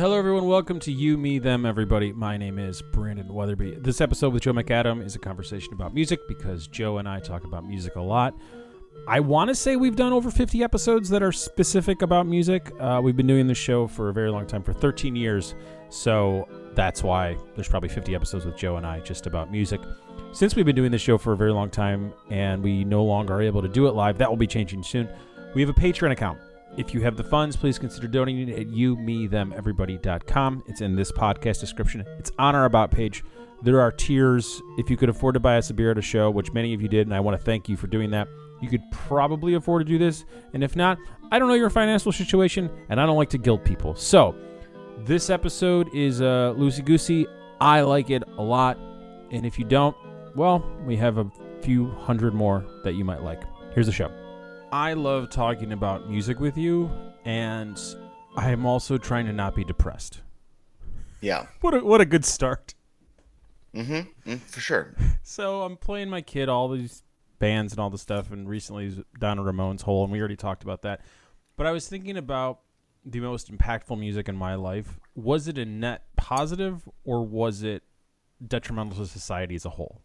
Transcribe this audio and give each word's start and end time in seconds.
Hello, 0.00 0.16
everyone. 0.16 0.46
Welcome 0.46 0.80
to 0.80 0.90
You, 0.90 1.18
Me, 1.18 1.38
Them, 1.38 1.66
Everybody. 1.66 2.10
My 2.10 2.38
name 2.38 2.58
is 2.58 2.80
Brandon 2.80 3.28
Weatherby. 3.28 3.82
This 3.82 4.00
episode 4.00 4.32
with 4.32 4.44
Joe 4.44 4.54
McAdam 4.54 5.04
is 5.04 5.14
a 5.14 5.18
conversation 5.18 5.74
about 5.74 5.92
music 5.92 6.26
because 6.26 6.66
Joe 6.66 6.96
and 6.96 7.06
I 7.06 7.20
talk 7.20 7.44
about 7.44 7.66
music 7.66 7.96
a 7.96 8.00
lot. 8.00 8.34
I 9.06 9.20
want 9.20 9.48
to 9.48 9.54
say 9.54 9.76
we've 9.76 9.96
done 9.96 10.14
over 10.14 10.30
50 10.30 10.64
episodes 10.64 11.10
that 11.10 11.22
are 11.22 11.32
specific 11.32 12.00
about 12.00 12.26
music. 12.26 12.72
Uh, 12.80 13.02
we've 13.04 13.14
been 13.14 13.26
doing 13.26 13.46
this 13.46 13.58
show 13.58 13.86
for 13.86 14.08
a 14.08 14.12
very 14.14 14.30
long 14.30 14.46
time, 14.46 14.62
for 14.62 14.72
13 14.72 15.14
years. 15.14 15.54
So 15.90 16.48
that's 16.72 17.02
why 17.02 17.36
there's 17.54 17.68
probably 17.68 17.90
50 17.90 18.14
episodes 18.14 18.46
with 18.46 18.56
Joe 18.56 18.78
and 18.78 18.86
I 18.86 19.00
just 19.00 19.26
about 19.26 19.52
music. 19.52 19.82
Since 20.32 20.56
we've 20.56 20.64
been 20.64 20.76
doing 20.76 20.92
this 20.92 21.02
show 21.02 21.18
for 21.18 21.34
a 21.34 21.36
very 21.36 21.52
long 21.52 21.68
time 21.68 22.14
and 22.30 22.62
we 22.62 22.84
no 22.84 23.04
longer 23.04 23.34
are 23.34 23.42
able 23.42 23.60
to 23.60 23.68
do 23.68 23.86
it 23.86 23.90
live, 23.90 24.16
that 24.16 24.30
will 24.30 24.38
be 24.38 24.46
changing 24.46 24.82
soon. 24.82 25.10
We 25.54 25.60
have 25.60 25.68
a 25.68 25.74
Patreon 25.74 26.10
account. 26.10 26.38
If 26.76 26.94
you 26.94 27.00
have 27.00 27.16
the 27.16 27.24
funds, 27.24 27.56
please 27.56 27.78
consider 27.78 28.06
donating 28.06 28.50
at 28.50 28.68
you, 28.68 28.96
me, 28.96 29.26
them, 29.26 29.52
everybody.com. 29.56 30.64
It's 30.66 30.80
in 30.80 30.94
this 30.94 31.10
podcast 31.10 31.60
description. 31.60 32.04
It's 32.18 32.30
on 32.38 32.54
our 32.54 32.64
About 32.64 32.90
page. 32.90 33.24
There 33.62 33.80
are 33.80 33.90
tiers. 33.90 34.62
If 34.78 34.88
you 34.88 34.96
could 34.96 35.08
afford 35.08 35.34
to 35.34 35.40
buy 35.40 35.58
us 35.58 35.68
a 35.70 35.74
beer 35.74 35.90
at 35.90 35.98
a 35.98 36.02
show, 36.02 36.30
which 36.30 36.52
many 36.52 36.72
of 36.72 36.80
you 36.80 36.88
did, 36.88 37.06
and 37.06 37.14
I 37.14 37.20
want 37.20 37.38
to 37.38 37.44
thank 37.44 37.68
you 37.68 37.76
for 37.76 37.88
doing 37.88 38.10
that, 38.12 38.28
you 38.60 38.68
could 38.68 38.82
probably 38.92 39.54
afford 39.54 39.84
to 39.84 39.92
do 39.92 39.98
this. 39.98 40.24
And 40.54 40.62
if 40.62 40.76
not, 40.76 40.98
I 41.32 41.38
don't 41.38 41.48
know 41.48 41.54
your 41.54 41.70
financial 41.70 42.12
situation, 42.12 42.70
and 42.88 43.00
I 43.00 43.06
don't 43.06 43.16
like 43.16 43.30
to 43.30 43.38
guilt 43.38 43.64
people. 43.64 43.94
So, 43.94 44.34
this 44.98 45.28
episode 45.28 45.88
is 45.94 46.20
uh, 46.20 46.54
loosey 46.56 46.84
goosey. 46.84 47.26
I 47.60 47.80
like 47.82 48.10
it 48.10 48.22
a 48.38 48.42
lot. 48.42 48.78
And 49.30 49.44
if 49.44 49.58
you 49.58 49.64
don't, 49.64 49.96
well, 50.36 50.64
we 50.86 50.96
have 50.96 51.18
a 51.18 51.30
few 51.62 51.90
hundred 51.90 52.34
more 52.34 52.64
that 52.84 52.94
you 52.94 53.04
might 53.04 53.22
like. 53.22 53.42
Here's 53.74 53.86
the 53.86 53.92
show. 53.92 54.10
I 54.72 54.92
love 54.92 55.30
talking 55.30 55.72
about 55.72 56.08
music 56.08 56.38
with 56.38 56.56
you, 56.56 56.90
and 57.24 57.78
I 58.36 58.50
am 58.50 58.64
also 58.64 58.98
trying 58.98 59.26
to 59.26 59.32
not 59.32 59.56
be 59.56 59.64
depressed. 59.64 60.20
Yeah. 61.20 61.46
What 61.60 61.74
a, 61.74 61.84
what 61.84 62.00
a 62.00 62.04
good 62.04 62.24
start. 62.24 62.74
Mm-hmm. 63.74 64.30
Mm, 64.30 64.40
for 64.40 64.60
sure. 64.60 64.94
So 65.22 65.62
I'm 65.62 65.76
playing 65.76 66.10
my 66.10 66.22
kid 66.22 66.48
all 66.48 66.68
these 66.68 67.04
bands 67.38 67.72
and 67.72 67.78
all 67.78 67.88
this 67.88 68.00
stuff, 68.02 68.32
and 68.32 68.48
recently 68.48 69.04
down 69.20 69.38
a 69.38 69.42
Ramones 69.42 69.82
hole, 69.82 70.02
and 70.02 70.12
we 70.12 70.18
already 70.18 70.34
talked 70.34 70.64
about 70.64 70.82
that. 70.82 71.02
But 71.56 71.66
I 71.66 71.70
was 71.70 71.86
thinking 71.86 72.16
about 72.16 72.60
the 73.04 73.20
most 73.20 73.52
impactful 73.52 73.96
music 73.96 74.28
in 74.28 74.34
my 74.34 74.56
life. 74.56 74.98
Was 75.14 75.46
it 75.46 75.56
a 75.56 75.64
net 75.64 76.04
positive, 76.16 76.88
or 77.04 77.24
was 77.24 77.62
it 77.62 77.84
detrimental 78.44 78.98
to 78.98 79.06
society 79.06 79.54
as 79.54 79.64
a 79.64 79.70
whole? 79.70 80.00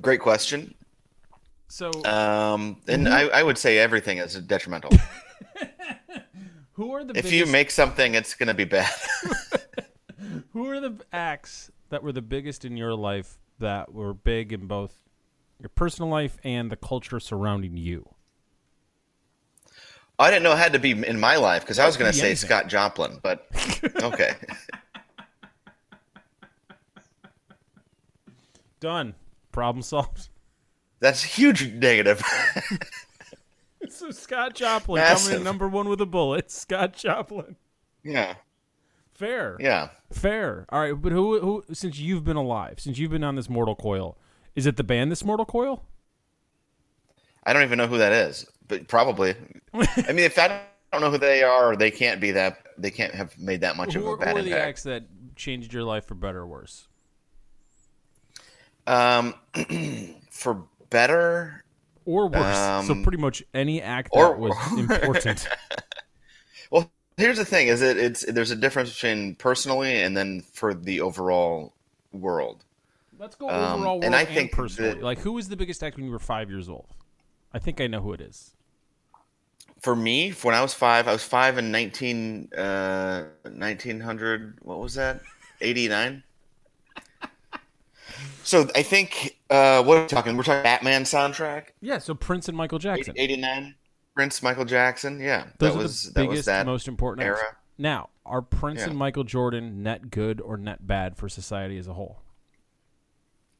Great 0.00 0.20
question. 0.20 0.74
So 1.68 1.90
Um, 2.04 2.80
and 2.86 3.08
I, 3.08 3.22
I 3.28 3.42
would 3.42 3.58
say 3.58 3.78
everything 3.78 4.18
is 4.18 4.34
detrimental. 4.34 4.90
who 6.72 6.92
are 6.92 7.04
the 7.04 7.10
if 7.10 7.24
biggest, 7.24 7.32
you 7.34 7.46
make 7.46 7.70
something, 7.70 8.14
it's 8.14 8.34
going 8.34 8.46
to 8.48 8.54
be 8.54 8.64
bad. 8.64 8.92
who 10.52 10.70
are 10.70 10.80
the 10.80 10.96
acts 11.12 11.70
that 11.88 12.02
were 12.02 12.12
the 12.12 12.22
biggest 12.22 12.64
in 12.64 12.76
your 12.76 12.94
life 12.94 13.38
that 13.58 13.92
were 13.92 14.14
big 14.14 14.52
in 14.52 14.66
both 14.66 14.94
your 15.60 15.70
personal 15.70 16.10
life 16.10 16.38
and 16.44 16.70
the 16.70 16.76
culture 16.76 17.18
surrounding 17.18 17.76
you? 17.76 18.14
I 20.18 20.30
didn't 20.30 20.44
know 20.44 20.52
it 20.52 20.58
had 20.58 20.72
to 20.72 20.78
be 20.78 20.92
in 20.92 21.20
my 21.20 21.36
life 21.36 21.62
because 21.62 21.78
I 21.78 21.86
was 21.86 21.96
going 21.96 22.10
to 22.10 22.16
say 22.16 22.28
anything. 22.28 22.48
Scott 22.48 22.68
Joplin, 22.68 23.18
but 23.22 23.46
okay. 24.02 24.34
Done. 28.80 29.14
Problem 29.52 29.82
solved. 29.82 30.28
That's 31.00 31.24
a 31.24 31.28
huge 31.28 31.72
negative. 31.72 32.22
So 33.88 34.10
Scott 34.10 34.54
Joplin 34.54 35.00
coming 35.04 35.36
in 35.36 35.44
number 35.44 35.68
one 35.68 35.88
with 35.88 36.00
a 36.00 36.06
bullet. 36.06 36.50
Scott 36.50 36.94
Joplin. 36.94 37.54
yeah. 38.02 38.34
Fair. 39.14 39.56
Yeah. 39.60 39.90
Fair. 40.12 40.66
All 40.70 40.80
right, 40.80 40.92
but 40.92 41.12
who 41.12 41.38
who 41.40 41.64
since 41.72 41.98
you've 41.98 42.24
been 42.24 42.36
alive, 42.36 42.80
since 42.80 42.98
you've 42.98 43.12
been 43.12 43.22
on 43.22 43.36
this 43.36 43.48
mortal 43.48 43.76
coil, 43.76 44.18
is 44.56 44.66
it 44.66 44.76
the 44.76 44.82
band 44.82 45.12
this 45.12 45.24
mortal 45.24 45.46
coil? 45.46 45.84
I 47.44 47.52
don't 47.52 47.62
even 47.62 47.78
know 47.78 47.86
who 47.86 47.98
that 47.98 48.12
is, 48.12 48.44
but 48.66 48.88
probably. 48.88 49.34
I 49.72 50.08
mean, 50.08 50.18
if 50.24 50.36
I 50.38 50.62
don't 50.92 51.00
know 51.00 51.10
who 51.12 51.18
they 51.18 51.42
are, 51.44 51.76
they 51.76 51.90
can't 51.92 52.20
be 52.20 52.32
that. 52.32 52.58
They 52.76 52.90
can't 52.90 53.14
have 53.14 53.38
made 53.38 53.60
that 53.60 53.76
much 53.76 53.94
Who 53.94 54.00
of 54.00 54.06
are, 54.06 54.08
a 54.08 54.18
who 54.18 54.24
bad 54.24 54.36
are 54.36 54.42
the 54.42 54.48
impact. 54.50 54.68
acts 54.68 54.82
that 54.82 55.04
changed 55.36 55.72
your 55.72 55.84
life 55.84 56.06
for 56.06 56.14
better 56.16 56.40
or 56.40 56.46
worse? 56.46 56.88
Um, 58.86 59.34
for 60.30 60.64
better, 60.90 61.64
Or 62.06 62.28
worse. 62.28 62.70
so 62.78 62.94
Um, 62.94 63.02
pretty 63.02 63.18
much 63.18 63.42
any 63.52 63.82
act 63.82 64.14
that 64.14 64.38
was 64.38 64.54
important. 64.76 65.46
Well, 66.70 66.90
here's 67.16 67.38
the 67.38 67.44
thing: 67.44 67.68
is 67.68 67.82
it 67.82 67.96
it's 67.96 68.24
there's 68.26 68.50
a 68.50 68.56
difference 68.56 68.92
between 68.94 69.34
personally 69.36 70.02
and 70.02 70.16
then 70.16 70.42
for 70.52 70.74
the 70.74 71.00
overall 71.00 71.74
world. 72.12 72.64
Let's 73.18 73.34
go 73.36 73.48
Um, 73.48 73.54
overall 73.54 74.00
world 74.00 74.04
and 74.04 74.14
and, 74.14 74.14
I 74.14 74.24
think 74.24 74.52
personally. 74.52 74.94
that- 74.96 75.02
like 75.02 75.18
who 75.20 75.32
was 75.32 75.48
the 75.48 75.56
biggest 75.56 75.82
act 75.82 75.96
when 75.96 76.04
you 76.06 76.12
were 76.12 76.18
five 76.18 76.50
years 76.50 76.68
old? 76.68 76.86
I 77.52 77.58
think 77.58 77.80
I 77.80 77.86
know 77.88 78.00
who 78.02 78.12
it 78.12 78.20
is. 78.20 78.54
For 79.80 79.96
me, 79.96 80.32
when 80.42 80.54
I 80.54 80.60
was 80.62 80.74
five, 80.74 81.06
I 81.08 81.12
was 81.12 81.22
five 81.24 81.56
in 81.58 81.70
19, 81.70 82.52
uh, 82.54 83.24
1900. 83.44 84.58
What 84.62 84.78
was 84.80 84.94
that? 84.94 85.22
89. 85.62 86.22
So 88.42 88.68
I 88.74 88.82
think 88.82 89.35
uh, 89.50 89.82
what 89.82 89.98
are 89.98 90.02
we 90.02 90.08
talking? 90.08 90.36
We're 90.36 90.42
talking 90.42 90.62
Batman 90.62 91.02
soundtrack. 91.04 91.66
Yeah, 91.80 91.98
so 91.98 92.14
Prince 92.14 92.48
and 92.48 92.56
Michael 92.56 92.78
Jackson. 92.78 93.14
89. 93.16 93.74
Prince, 94.14 94.42
Michael 94.42 94.64
Jackson. 94.64 95.20
Yeah, 95.20 95.44
Those 95.58 95.72
that 95.74 95.78
are 95.78 95.82
was 95.82 96.02
the 96.04 96.08
that 96.10 96.20
biggest, 96.22 96.36
was 96.38 96.44
that 96.46 96.66
most 96.66 96.88
important 96.88 97.26
era. 97.26 97.56
Now, 97.78 98.08
are 98.24 98.40
Prince 98.40 98.80
Yeah. 98.80 98.86
and 98.88 98.96
Michael 98.96 99.24
Jordan 99.24 99.82
net 99.82 100.10
good 100.10 100.40
or 100.40 100.56
net 100.56 100.86
bad 100.86 101.16
for 101.18 101.28
society 101.28 101.76
as 101.76 101.86
a 101.86 101.92
whole? 101.92 102.22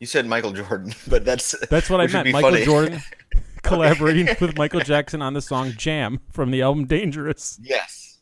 You 0.01 0.07
said 0.07 0.27
Michael 0.27 0.53
Jordan, 0.53 0.95
but 1.09 1.25
that's 1.25 1.55
That's 1.69 1.91
what 1.91 2.01
I 2.01 2.07
meant. 2.07 2.31
Michael 2.33 2.51
funny. 2.53 2.65
Jordan 2.65 3.01
collaborating 3.63 4.29
with 4.41 4.57
Michael 4.57 4.81
Jackson 4.81 5.21
on 5.23 5.35
the 5.35 5.43
song 5.43 5.73
Jam 5.77 6.21
from 6.31 6.51
the 6.51 6.63
album 6.63 6.87
Dangerous. 6.87 7.59
Yes. 7.63 8.19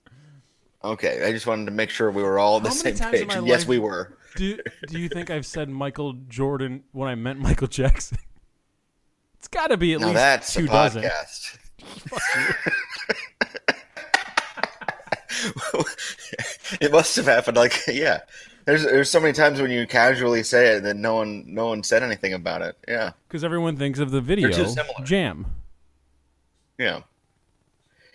Okay, 0.82 1.26
I 1.26 1.32
just 1.32 1.46
wanted 1.46 1.64
to 1.66 1.70
make 1.70 1.88
sure 1.90 2.10
we 2.10 2.22
were 2.22 2.38
all 2.38 2.56
on 2.56 2.62
the 2.62 2.70
same 2.70 2.96
page. 2.98 3.28
yes, 3.28 3.60
life- 3.62 3.68
we 3.68 3.78
were. 3.78 4.18
Do, 4.36 4.58
do 4.88 4.98
you 4.98 5.08
think 5.08 5.30
I've 5.30 5.46
said 5.46 5.68
Michael 5.68 6.14
Jordan 6.28 6.84
when 6.92 7.08
I 7.08 7.14
meant 7.14 7.38
Michael 7.40 7.68
Jackson? 7.68 8.18
It's 9.38 9.48
got 9.48 9.66
to 9.66 9.76
be 9.76 9.92
at 9.92 10.00
Now 10.00 10.06
least 10.06 10.14
that's 10.16 10.54
two 10.54 10.64
a 10.64 10.68
dozen. 10.68 11.04
it 16.80 16.92
must 16.92 17.16
have 17.16 17.26
happened. 17.26 17.56
Like, 17.56 17.78
yeah, 17.86 18.20
there's 18.64 18.84
there's 18.84 19.10
so 19.10 19.20
many 19.20 19.32
times 19.32 19.60
when 19.60 19.70
you 19.70 19.86
casually 19.86 20.42
say 20.42 20.76
it 20.76 20.80
that 20.82 20.96
no 20.96 21.14
one 21.16 21.44
no 21.46 21.66
one 21.66 21.82
said 21.82 22.02
anything 22.02 22.32
about 22.32 22.62
it. 22.62 22.76
Yeah, 22.88 23.12
Because 23.28 23.44
everyone 23.44 23.76
thinks 23.76 23.98
of 23.98 24.10
the 24.10 24.20
video. 24.20 24.48
Jam. 25.04 25.46
yeah. 26.78 27.00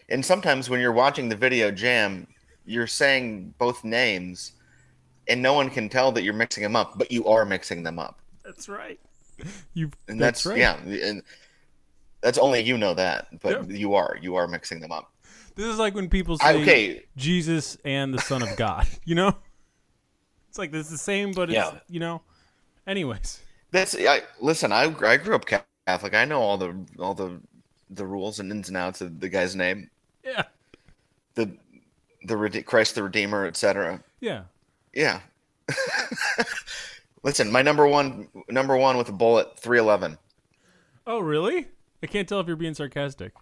And 0.09 0.25
sometimes 0.25 0.69
when 0.71 0.79
you're 0.79 0.91
watching 0.91 1.29
the 1.29 1.35
video 1.35 1.69
jam, 1.69 2.25
you're 2.65 2.87
saying 2.87 3.53
both 3.59 3.83
names, 3.83 4.53
and 5.29 5.41
no 5.41 5.53
one 5.53 5.69
can 5.69 5.87
tell 5.89 6.11
that 6.13 6.23
you're 6.23 6.33
mixing 6.33 6.63
them 6.63 6.75
up, 6.75 6.97
but 6.97 7.11
you 7.11 7.25
are 7.27 7.45
mixing 7.45 7.83
them 7.83 7.99
up, 7.99 8.19
That's 8.43 8.67
right. 8.67 8.99
You. 9.73 9.89
and 10.09 10.19
that's, 10.19 10.43
that's, 10.43 10.45
right. 10.45 10.57
yeah, 10.57 11.07
and 11.07 11.23
that's 12.21 12.37
only 12.37 12.59
you 12.61 12.77
know 12.77 12.93
that, 12.93 13.27
but 13.41 13.69
Yeah. 13.69 13.77
you 13.77 13.93
are 13.93 14.17
you 14.21 14.35
are 14.35 14.47
mixing 14.47 14.79
them 14.81 14.91
up. 14.91 15.11
This 15.55 15.67
is 15.67 15.77
like 15.77 15.95
when 15.95 16.09
people 16.09 16.37
say 16.37 16.45
I, 16.47 16.53
okay, 16.55 17.05
Jesus 17.15 17.77
and 17.85 18.13
the 18.13 18.19
Son 18.19 18.41
of 18.41 18.55
God. 18.57 18.87
You 19.05 19.15
know, 19.15 19.35
it's 20.49 20.57
like 20.57 20.73
it's 20.73 20.89
the 20.89 20.97
same, 20.97 21.31
but 21.31 21.49
it's 21.49 21.55
Yeah. 21.55 21.79
you 21.89 21.99
know. 21.99 22.21
Anyways, 22.87 23.39
That's 23.71 23.95
I 23.95 24.21
listen. 24.41 24.71
I 24.71 24.93
I 25.05 25.17
grew 25.17 25.35
up 25.35 25.45
Catholic. 25.45 26.13
I 26.13 26.25
know 26.25 26.41
all 26.41 26.57
the 26.57 26.75
all 26.99 27.13
the 27.13 27.39
the 27.89 28.05
rules 28.05 28.39
and 28.39 28.51
ins 28.51 28.67
and 28.67 28.77
outs 28.77 29.01
of 29.01 29.19
the 29.19 29.29
guy's 29.29 29.55
name, 29.55 29.89
yeah, 30.23 30.43
the 31.35 31.51
the 32.25 32.63
Christ 32.63 32.95
the 32.95 33.03
Redeemer, 33.03 33.45
etc. 33.45 34.03
yeah. 34.19 34.43
Yeah. 34.93 35.21
listen, 37.23 37.51
my 37.51 37.61
number 37.61 37.87
one 37.87 38.27
number 38.49 38.77
one 38.77 38.97
with 38.97 39.09
a 39.09 39.13
bullet, 39.13 39.59
three 39.59 39.79
eleven. 39.79 40.17
Oh, 41.07 41.19
really? 41.19 41.67
I 42.03 42.07
can't 42.07 42.27
tell 42.27 42.39
if 42.39 42.47
you're 42.47 42.55
being 42.55 42.73
sarcastic. 42.73 43.33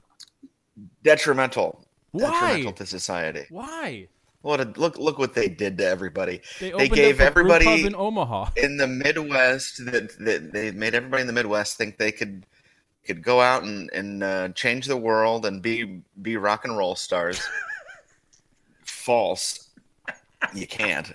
Detrimental. 1.03 1.85
Why? 2.11 2.29
Detrimental 2.31 2.73
to 2.73 2.85
society. 2.85 3.45
Why? 3.49 4.07
What 4.41 4.61
a 4.61 4.65
look! 4.79 4.97
Look 4.97 5.17
what 5.17 5.33
they 5.33 5.49
did 5.49 5.77
to 5.79 5.85
everybody. 5.85 6.41
They, 6.59 6.71
They 6.71 6.87
gave 6.87 7.19
up 7.19 7.31
a 7.31 7.33
brew 7.33 7.43
pub 7.49 7.61
everybody 7.61 7.85
in 7.85 7.95
Omaha. 7.95 8.51
in 8.55 8.77
the 8.77 8.87
Midwest 8.87 9.83
that, 9.85 10.17
that 10.19 10.53
they 10.53 10.71
made 10.71 10.95
everybody 10.95 11.21
in 11.21 11.27
the 11.27 11.33
Midwest 11.33 11.77
think 11.77 11.97
they 11.97 12.11
could 12.11 12.45
could 13.05 13.21
go 13.23 13.41
out 13.41 13.63
and 13.63 13.89
and 13.93 14.23
uh, 14.23 14.49
change 14.49 14.85
the 14.85 14.95
world 14.95 15.45
and 15.45 15.61
be 15.61 16.01
be 16.21 16.37
rock 16.37 16.65
and 16.65 16.77
roll 16.77 16.95
stars. 16.95 17.41
False. 18.85 19.69
You 20.53 20.67
can't. 20.67 21.11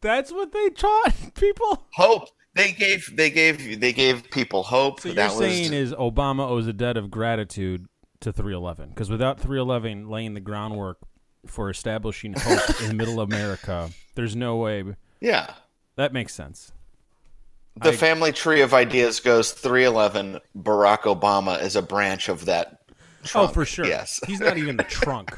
That's 0.00 0.30
what 0.32 0.52
they 0.52 0.70
taught 0.70 1.14
people. 1.34 1.86
Hope. 1.94 2.28
They 2.54 2.72
gave 2.72 3.14
they 3.16 3.30
gave 3.30 3.80
they 3.80 3.92
gave 3.92 4.30
people 4.30 4.62
hope. 4.64 5.00
So 5.00 5.10
that 5.12 5.16
you're 5.16 5.26
was 5.26 5.38
saying 5.38 5.72
is 5.72 5.92
Obama 5.92 6.48
owes 6.48 6.66
a 6.66 6.72
debt 6.72 6.96
of 6.96 7.10
gratitude 7.10 7.86
to 8.20 8.32
311 8.32 8.88
because 8.88 9.10
without 9.10 9.38
311 9.38 10.08
laying 10.08 10.34
the 10.34 10.40
groundwork 10.40 10.98
for 11.46 11.70
establishing 11.70 12.34
hope 12.36 12.82
in 12.82 12.96
middle 12.96 13.20
America. 13.20 13.90
There's 14.16 14.34
no 14.34 14.56
way 14.56 14.84
Yeah. 15.20 15.52
that 15.96 16.12
makes 16.12 16.34
sense. 16.34 16.72
The 17.80 17.90
I- 17.90 17.96
family 17.96 18.32
tree 18.32 18.60
of 18.62 18.74
ideas 18.74 19.20
goes 19.20 19.52
311. 19.52 20.40
Barack 20.56 21.02
Obama 21.02 21.62
is 21.62 21.76
a 21.76 21.82
branch 21.82 22.28
of 22.28 22.46
that. 22.46 22.80
Oh, 22.90 22.94
trunk. 23.24 23.50
Oh, 23.50 23.52
for 23.52 23.64
sure. 23.64 23.86
Yes. 23.86 24.18
He's 24.26 24.40
not 24.40 24.58
even 24.58 24.76
the 24.78 24.82
trunk. 24.88 25.36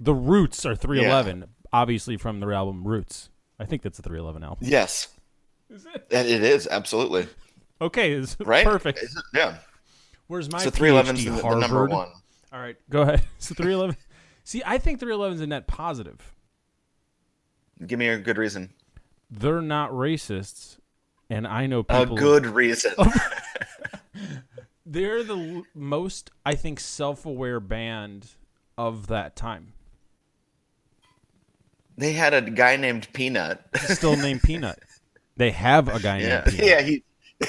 The 0.00 0.14
roots 0.14 0.66
are 0.66 0.74
311, 0.74 1.44
obviously 1.72 2.16
from 2.16 2.40
their 2.40 2.52
album 2.52 2.86
Roots. 2.86 3.28
I 3.58 3.64
think 3.64 3.82
that's 3.82 3.98
a 3.98 4.02
311 4.02 4.42
album. 4.44 4.66
Yes. 4.68 5.08
Is 5.70 5.86
it? 5.86 6.06
And 6.10 6.28
it 6.28 6.42
is 6.42 6.66
absolutely 6.70 7.28
Okay, 7.80 8.12
it's 8.12 8.36
right. 8.40 8.64
perfect. 8.64 8.98
Is 9.02 9.16
it? 9.16 9.24
Yeah. 9.34 9.56
Where's 10.26 10.50
my 10.50 10.58
So 10.58 10.70
311 10.70 11.16
is 11.16 11.24
the, 11.24 11.30
the 11.32 11.42
Harvard? 11.42 11.60
number 11.60 11.86
one. 11.86 12.08
All 12.52 12.60
right, 12.60 12.76
go 12.90 13.02
ahead. 13.02 13.22
So 13.38 13.54
311. 13.54 13.96
See, 14.44 14.62
I 14.64 14.78
think 14.78 15.00
311 15.00 15.36
is 15.36 15.40
a 15.40 15.46
net 15.46 15.66
positive. 15.66 16.32
Give 17.86 17.98
me 17.98 18.08
a 18.08 18.18
good 18.18 18.38
reason. 18.38 18.70
They're 19.30 19.60
not 19.62 19.90
racists, 19.90 20.78
and 21.28 21.46
I 21.46 21.66
know 21.66 21.82
people. 21.82 22.02
A 22.02 22.06
people. 22.06 22.16
good 22.16 22.46
reason. 22.46 22.92
Oh. 22.98 23.12
They're 24.86 25.24
the 25.24 25.62
most, 25.74 26.30
I 26.44 26.54
think, 26.54 26.78
self-aware 26.78 27.58
band 27.58 28.28
of 28.76 29.06
that 29.08 29.34
time. 29.34 29.72
They 31.96 32.12
had 32.12 32.34
a 32.34 32.42
guy 32.42 32.76
named 32.76 33.08
Peanut. 33.12 33.60
Still 33.76 34.16
named 34.16 34.42
Peanut. 34.42 34.78
They 35.36 35.50
have 35.50 35.88
a 35.88 36.00
guy 36.00 36.18
yeah. 36.20 36.28
named 36.28 36.44
Peanut. 36.46 36.66
Yeah. 36.66 36.82
He. 36.82 37.04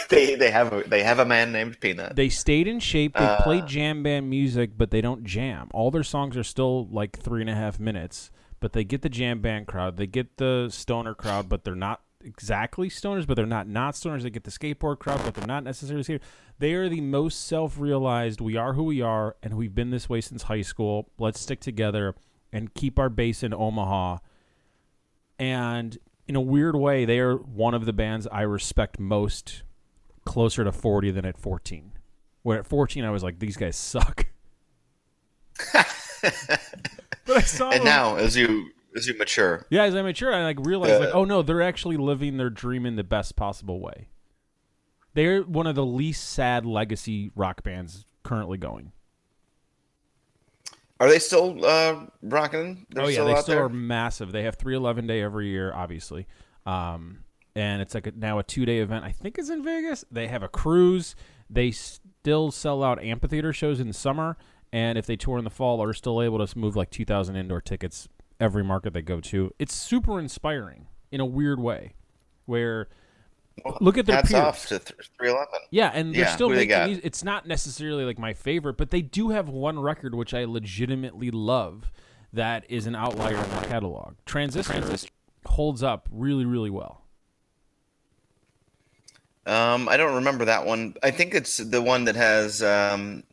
They 0.09 0.35
they 0.35 0.49
have 0.49 0.73
a 0.73 0.83
they 0.83 1.03
have 1.03 1.19
a 1.19 1.25
man 1.25 1.51
named 1.51 1.79
Peanut. 1.79 2.15
They 2.15 2.27
stayed 2.29 2.67
in 2.67 2.79
shape. 2.79 3.13
They 3.13 3.23
Uh, 3.23 3.41
play 3.43 3.61
jam 3.61 4.01
band 4.03 4.29
music, 4.29 4.71
but 4.75 4.89
they 4.91 4.99
don't 4.99 5.23
jam. 5.23 5.69
All 5.73 5.91
their 5.91 6.03
songs 6.03 6.35
are 6.35 6.43
still 6.43 6.87
like 6.87 7.19
three 7.19 7.41
and 7.41 7.49
a 7.49 7.55
half 7.55 7.79
minutes, 7.79 8.31
but 8.59 8.73
they 8.73 8.83
get 8.83 9.03
the 9.03 9.09
jam 9.09 9.41
band 9.41 9.67
crowd. 9.67 9.97
They 9.97 10.07
get 10.07 10.37
the 10.37 10.69
stoner 10.71 11.13
crowd, 11.13 11.47
but 11.47 11.63
they're 11.63 11.75
not 11.75 12.01
exactly 12.23 12.89
stoners, 12.89 13.27
but 13.27 13.35
they're 13.35 13.45
not 13.45 13.67
not 13.67 13.93
stoners. 13.93 14.23
They 14.23 14.31
get 14.31 14.43
the 14.43 14.51
skateboard 14.51 14.97
crowd, 14.99 15.21
but 15.23 15.35
they're 15.35 15.47
not 15.47 15.63
necessarily 15.63 16.03
skateboard. 16.03 16.21
They 16.57 16.73
are 16.73 16.89
the 16.89 17.01
most 17.01 17.45
self-realized. 17.45 18.41
We 18.41 18.57
are 18.57 18.73
who 18.73 18.83
we 18.83 19.01
are, 19.01 19.35
and 19.43 19.53
we've 19.55 19.75
been 19.75 19.91
this 19.91 20.09
way 20.09 20.19
since 20.19 20.43
high 20.43 20.63
school. 20.63 21.09
Let's 21.19 21.39
stick 21.39 21.59
together 21.61 22.15
and 22.51 22.73
keep 22.73 22.97
our 22.97 23.09
base 23.09 23.43
in 23.43 23.53
Omaha. 23.53 24.17
And 25.37 25.97
in 26.27 26.35
a 26.35 26.41
weird 26.41 26.75
way, 26.75 27.05
they 27.05 27.19
are 27.19 27.35
one 27.35 27.73
of 27.73 27.85
the 27.85 27.93
bands 27.93 28.27
I 28.31 28.41
respect 28.41 28.99
most 28.99 29.63
closer 30.25 30.63
to 30.63 30.71
40 30.71 31.11
than 31.11 31.25
at 31.25 31.37
14. 31.37 31.91
Where 32.41 32.59
at 32.59 32.67
14, 32.67 33.03
I 33.03 33.09
was 33.09 33.23
like, 33.23 33.39
these 33.39 33.57
guys 33.57 33.75
suck. 33.75 34.27
but 37.25 37.37
I 37.37 37.41
saw 37.41 37.69
and 37.69 37.79
them- 37.79 37.85
now, 37.85 38.15
as 38.15 38.35
you 38.35 38.69
as 38.95 39.07
you 39.07 39.17
mature, 39.17 39.65
yeah, 39.69 39.83
as 39.83 39.95
I 39.95 40.01
mature, 40.01 40.33
I 40.33 40.43
like 40.43 40.57
realized 40.65 41.01
like, 41.01 41.09
Uh, 41.09 41.17
oh 41.17 41.25
no, 41.25 41.41
they're 41.41 41.61
actually 41.61 41.97
living 41.97 42.37
their 42.37 42.49
dream 42.49 42.85
in 42.85 42.95
the 42.95 43.03
best 43.03 43.35
possible 43.35 43.79
way. 43.79 44.07
They're 45.13 45.41
one 45.41 45.67
of 45.67 45.75
the 45.75 45.85
least 45.85 46.29
sad 46.29 46.65
legacy 46.65 47.31
rock 47.35 47.63
bands 47.63 48.05
currently 48.23 48.57
going. 48.57 48.91
Are 50.99 51.09
they 51.09 51.19
still 51.19 51.65
uh, 51.65 52.05
rocking? 52.21 52.85
They're 52.89 53.03
oh 53.03 53.07
yeah, 53.07 53.13
still 53.13 53.25
they 53.25 53.35
still 53.41 53.55
there? 53.55 53.65
are 53.65 53.69
massive. 53.69 54.31
They 54.31 54.43
have 54.43 54.55
311 54.55 55.07
day 55.07 55.21
every 55.21 55.49
year, 55.49 55.73
obviously, 55.73 56.27
um, 56.65 57.19
and 57.55 57.81
it's 57.81 57.93
like 57.93 58.07
a, 58.07 58.11
now 58.11 58.39
a 58.39 58.43
two 58.43 58.65
day 58.65 58.79
event. 58.79 59.03
I 59.03 59.11
think 59.11 59.37
is 59.37 59.49
in 59.49 59.63
Vegas. 59.63 60.05
They 60.11 60.27
have 60.27 60.43
a 60.43 60.47
cruise. 60.47 61.15
They 61.49 61.71
still 61.71 62.51
sell 62.51 62.83
out 62.83 63.03
amphitheater 63.03 63.53
shows 63.53 63.79
in 63.79 63.87
the 63.87 63.93
summer, 63.93 64.37
and 64.71 64.97
if 64.97 65.05
they 65.05 65.15
tour 65.15 65.37
in 65.37 65.43
the 65.43 65.49
fall, 65.49 65.83
are 65.83 65.93
still 65.93 66.21
able 66.21 66.45
to 66.45 66.57
move 66.57 66.75
like 66.75 66.89
2,000 66.89 67.35
indoor 67.35 67.61
tickets 67.61 68.07
every 68.39 68.63
market 68.63 68.93
they 68.93 69.01
go 69.01 69.19
to. 69.21 69.51
It's 69.59 69.75
super 69.75 70.19
inspiring 70.19 70.87
in 71.11 71.19
a 71.19 71.25
weird 71.25 71.59
way, 71.59 71.93
where 72.45 72.87
look 73.81 73.97
at 73.97 74.05
their 74.05 74.17
Hats 74.17 74.31
peers. 74.31 74.41
off 74.43 74.61
to 74.67 74.79
th- 74.79 75.09
311. 75.17 75.47
Yeah, 75.71 75.91
and 75.93 76.13
they're 76.13 76.21
Yeah, 76.23 76.35
still 76.35 76.49
who 76.49 76.55
they 76.55 76.67
making 76.67 76.85
music. 76.85 77.05
It's 77.05 77.23
not 77.23 77.47
necessarily 77.47 78.03
like 78.05 78.19
my 78.19 78.33
favorite, 78.33 78.77
but 78.77 78.89
they 78.91 79.01
do 79.01 79.29
have 79.29 79.47
one 79.49 79.79
record 79.79 80.13
which 80.15 80.33
I 80.33 80.45
legitimately 80.45 81.31
love 81.31 81.91
that 82.33 82.65
is 82.69 82.85
an 82.85 82.95
outlier 82.95 83.35
in 83.41 83.49
their 83.49 83.61
catalog. 83.63 84.15
Transistor 84.25 85.07
holds 85.45 85.81
up 85.83 86.09
really, 86.11 86.45
really 86.45 86.69
well. 86.69 87.01
Um, 89.45 89.87
I 89.87 89.97
don't 89.97 90.15
remember 90.15 90.45
that 90.45 90.65
one. 90.65 90.95
I 91.03 91.11
think 91.11 91.33
it's 91.35 91.57
the 91.57 91.81
one 91.81 92.05
that 92.05 92.15
has. 92.15 92.63
Um, 92.63 93.23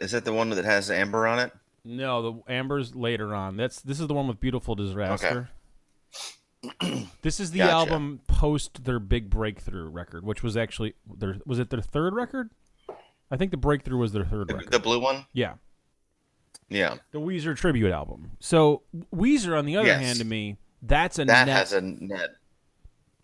is 0.00 0.12
that 0.12 0.24
the 0.24 0.32
one 0.32 0.50
that 0.50 0.64
has 0.64 0.90
Amber 0.90 1.26
on 1.26 1.38
it? 1.38 1.52
No, 1.84 2.22
the 2.22 2.52
Amber's 2.52 2.94
later 2.94 3.34
on. 3.34 3.56
That's 3.56 3.80
this 3.82 4.00
is 4.00 4.06
the 4.06 4.14
one 4.14 4.26
with 4.28 4.40
Beautiful 4.40 4.74
Disaster. 4.74 5.50
this 7.22 7.38
is 7.40 7.50
the 7.52 7.58
Gotcha. 7.58 7.72
album 7.92 8.20
post 8.26 8.84
their 8.84 8.98
big 8.98 9.30
breakthrough 9.30 9.88
record, 9.88 10.24
which 10.24 10.42
was 10.42 10.56
actually 10.56 10.94
their 11.06 11.36
was 11.46 11.58
it 11.58 11.70
their 11.70 11.80
third 11.80 12.14
record? 12.14 12.50
I 13.30 13.36
think 13.36 13.50
the 13.50 13.56
breakthrough 13.56 13.98
was 13.98 14.12
their 14.12 14.24
third 14.24 14.50
record. 14.52 14.72
The 14.72 14.78
blue 14.78 15.00
one? 15.00 15.26
yeah. 15.32 15.54
Yeah, 16.70 16.96
The 17.12 17.18
Weezer 17.20 17.56
tribute 17.56 17.92
album. 17.92 18.32
So 18.40 18.82
Weezer, 19.14 19.56
on 19.58 19.64
the 19.64 19.78
other 19.78 19.86
Yes. 19.88 20.00
hand, 20.02 20.18
to 20.18 20.24
me, 20.26 20.58
that's 20.82 21.18
a 21.18 21.24
that 21.24 21.46
net 21.46 21.56
has 21.56 21.72
a 21.72 21.80
net 21.80 22.30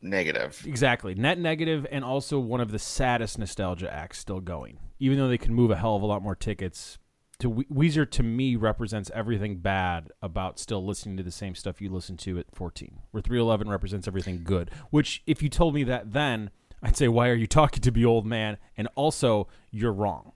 negative. 0.00 0.62
Exactly. 0.66 1.14
Net 1.14 1.38
negative 1.38 1.86
and 1.90 2.04
also 2.04 2.38
one 2.38 2.60
of 2.62 2.70
the 2.70 2.78
saddest 2.78 3.38
nostalgia 3.38 3.92
acts 3.92 4.18
still 4.18 4.40
going. 4.40 4.78
Even 4.98 5.18
though 5.18 5.28
they 5.28 5.36
can 5.36 5.52
move 5.54 5.70
a 5.70 5.76
hell 5.76 5.94
of 5.94 6.00
a 6.02 6.06
lot 6.06 6.22
more 6.22 6.34
tickets, 6.34 6.96
to 7.38 7.50
We- 7.50 7.64
Weezer 7.66 8.08
to 8.12 8.22
me 8.22 8.56
represents 8.56 9.10
everything 9.14 9.56
bad 9.56 10.10
about 10.22 10.58
still 10.58 10.84
listening 10.84 11.16
to 11.16 11.22
the 11.22 11.30
same 11.30 11.54
stuff 11.54 11.80
you 11.80 11.90
listened 11.90 12.18
to 12.20 12.38
at 12.38 12.46
14. 12.54 13.00
Where 13.10 13.20
311 13.22 13.68
represents 13.68 14.06
everything 14.08 14.42
good, 14.44 14.70
which 14.90 15.22
if 15.26 15.42
you 15.42 15.48
told 15.48 15.74
me 15.74 15.84
that 15.84 16.12
then, 16.12 16.50
I'd 16.82 16.96
say 16.96 17.08
why 17.08 17.28
are 17.28 17.34
you 17.34 17.46
talking 17.46 17.80
to 17.82 17.90
me 17.90 18.04
old 18.04 18.26
man? 18.26 18.58
And 18.76 18.88
also 18.94 19.48
you're 19.70 19.92
wrong. 19.92 20.32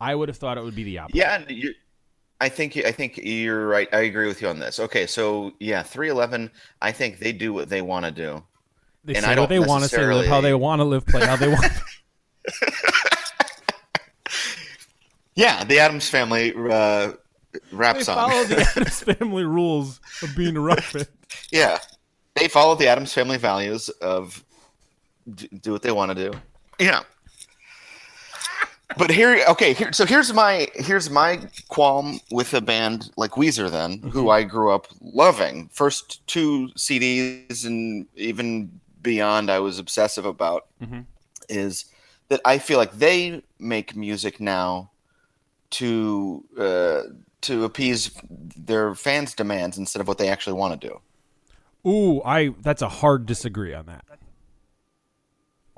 I 0.00 0.14
would 0.14 0.28
have 0.28 0.36
thought 0.36 0.58
it 0.58 0.64
would 0.64 0.74
be 0.74 0.84
the 0.84 0.98
opposite. 0.98 1.16
Yeah, 1.16 1.36
and 1.36 1.50
you, 1.50 1.72
I 2.40 2.48
think 2.48 2.76
I 2.76 2.92
think 2.92 3.18
you're 3.22 3.66
right. 3.66 3.88
I 3.92 4.00
agree 4.00 4.26
with 4.26 4.42
you 4.42 4.48
on 4.48 4.58
this. 4.58 4.78
Okay, 4.80 5.06
so 5.06 5.52
yeah, 5.60 5.82
311. 5.82 6.50
I 6.82 6.92
think 6.92 7.20
they 7.20 7.32
do 7.32 7.52
what 7.54 7.68
they 7.68 7.80
want 7.80 8.04
to 8.04 8.10
do. 8.10 8.42
They 9.04 9.14
and 9.14 9.24
say 9.24 9.28
I 9.28 9.30
what 9.30 9.36
don't 9.36 9.48
they 9.50 9.58
want 9.60 9.84
to 9.84 9.88
say, 9.88 10.04
live 10.04 10.26
how 10.26 10.40
they 10.40 10.54
want 10.54 10.80
to 10.80 10.84
live, 10.84 11.06
play 11.06 11.24
how 11.24 11.36
they 11.36 11.48
want. 11.52 11.64
Yeah, 15.34 15.64
the 15.64 15.78
Addams 15.80 16.08
Family 16.08 16.52
uh, 16.54 17.12
rap 17.72 17.96
they 17.96 18.02
song. 18.02 18.14
follow 18.14 18.44
the 18.44 18.60
Addams 18.76 19.00
family 19.02 19.44
rules 19.44 20.00
of 20.22 20.34
being 20.36 20.56
a 20.56 20.60
rock 20.60 20.84
band. 20.92 21.08
yeah, 21.50 21.78
they 22.34 22.48
follow 22.48 22.74
the 22.74 22.86
Addams 22.88 23.12
Family 23.12 23.36
values 23.38 23.88
of 24.00 24.44
d- 25.34 25.48
do 25.60 25.72
what 25.72 25.82
they 25.82 25.92
want 25.92 26.16
to 26.16 26.30
do. 26.30 26.38
Yeah. 26.78 27.02
But 28.96 29.10
here, 29.10 29.42
okay, 29.48 29.72
here, 29.72 29.92
so 29.92 30.04
here's 30.06 30.32
my 30.32 30.68
here's 30.74 31.10
my 31.10 31.38
qualm 31.68 32.20
with 32.30 32.54
a 32.54 32.60
band 32.60 33.10
like 33.16 33.32
Weezer, 33.32 33.68
then, 33.70 33.98
who 34.12 34.30
I 34.30 34.44
grew 34.44 34.70
up 34.70 34.86
loving. 35.00 35.68
First 35.72 36.24
two 36.28 36.68
CDs 36.76 37.64
and 37.66 38.06
even 38.14 38.70
beyond, 39.02 39.50
I 39.50 39.58
was 39.58 39.78
obsessive 39.80 40.26
about. 40.26 40.66
Mhm. 40.80 41.06
Is 41.48 41.86
that 42.28 42.40
I 42.44 42.58
feel 42.58 42.78
like 42.78 42.92
they 42.92 43.42
make 43.58 43.96
music 43.96 44.38
now 44.38 44.90
to 45.74 46.44
uh, 46.58 47.02
to 47.42 47.64
appease 47.64 48.10
their 48.56 48.94
fans' 48.94 49.34
demands 49.34 49.76
instead 49.78 50.00
of 50.00 50.08
what 50.08 50.18
they 50.18 50.28
actually 50.28 50.54
want 50.54 50.80
to 50.80 50.88
do. 50.88 51.00
Ooh, 51.88 52.22
I 52.24 52.50
that's 52.62 52.82
a 52.82 52.88
hard 52.88 53.26
disagree 53.26 53.74
on 53.74 53.86
that. 53.86 54.04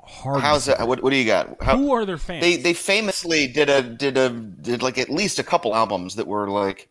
Hard. 0.01 0.41
How's 0.41 0.65
disagree. 0.65 0.79
that? 0.79 0.87
What, 0.87 1.03
what 1.03 1.09
do 1.09 1.15
you 1.17 1.25
got? 1.25 1.61
How, 1.61 1.77
Who 1.77 1.91
are 1.91 2.05
their 2.05 2.17
fans? 2.17 2.41
they 2.41 2.55
they 2.57 2.73
famously 2.73 3.47
did 3.47 3.69
a 3.69 3.81
did 3.81 4.17
a 4.17 4.29
did 4.29 4.81
like 4.81 4.97
at 4.97 5.09
least 5.09 5.39
a 5.39 5.43
couple 5.43 5.75
albums 5.75 6.15
that 6.15 6.27
were 6.27 6.49
like, 6.49 6.89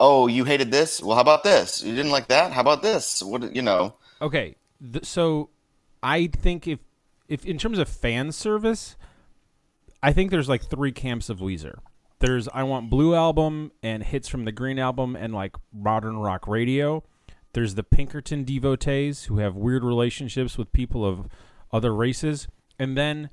oh, 0.00 0.26
you 0.26 0.44
hated 0.44 0.70
this. 0.72 1.00
Well, 1.02 1.14
how 1.14 1.22
about 1.22 1.44
this? 1.44 1.82
You 1.82 1.94
didn't 1.94 2.10
like 2.10 2.28
that. 2.28 2.52
How 2.52 2.60
about 2.62 2.82
this? 2.82 3.22
What 3.22 3.54
you 3.54 3.62
know? 3.62 3.94
okay, 4.20 4.56
th- 4.92 5.04
so 5.04 5.50
I 6.02 6.26
think 6.26 6.66
if 6.66 6.80
if 7.28 7.44
in 7.44 7.58
terms 7.58 7.78
of 7.78 7.88
fan 7.88 8.32
service, 8.32 8.96
I 10.02 10.12
think 10.12 10.30
there's 10.32 10.48
like 10.48 10.64
three 10.64 10.92
camps 10.92 11.28
of 11.28 11.38
Weezer. 11.38 11.78
There's 12.22 12.46
I 12.54 12.62
want 12.62 12.88
Blue 12.88 13.16
album 13.16 13.72
and 13.82 14.00
hits 14.00 14.28
from 14.28 14.44
the 14.44 14.52
Green 14.52 14.78
album 14.78 15.16
and 15.16 15.34
like 15.34 15.56
modern 15.74 16.18
rock 16.18 16.46
radio. 16.46 17.02
There's 17.52 17.74
the 17.74 17.82
Pinkerton 17.82 18.44
devotees 18.44 19.24
who 19.24 19.38
have 19.38 19.56
weird 19.56 19.82
relationships 19.82 20.56
with 20.56 20.72
people 20.72 21.04
of 21.04 21.26
other 21.72 21.92
races, 21.92 22.46
and 22.78 22.96
then 22.96 23.30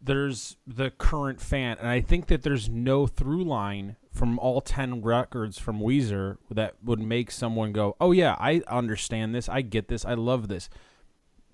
there's 0.00 0.56
the 0.66 0.90
current 0.90 1.40
fan, 1.40 1.76
and 1.78 1.86
I 1.86 2.00
think 2.00 2.26
that 2.26 2.42
there's 2.42 2.68
no 2.68 3.06
through 3.06 3.44
line 3.44 3.94
from 4.10 4.40
all 4.40 4.60
ten 4.60 5.02
records 5.02 5.56
from 5.56 5.78
Weezer 5.78 6.38
that 6.50 6.74
would 6.82 6.98
make 6.98 7.30
someone 7.30 7.72
go, 7.72 7.94
"Oh 8.00 8.10
yeah, 8.10 8.34
I 8.40 8.62
understand 8.66 9.36
this, 9.36 9.48
I 9.48 9.62
get 9.62 9.86
this, 9.86 10.04
I 10.04 10.14
love 10.14 10.48
this." 10.48 10.68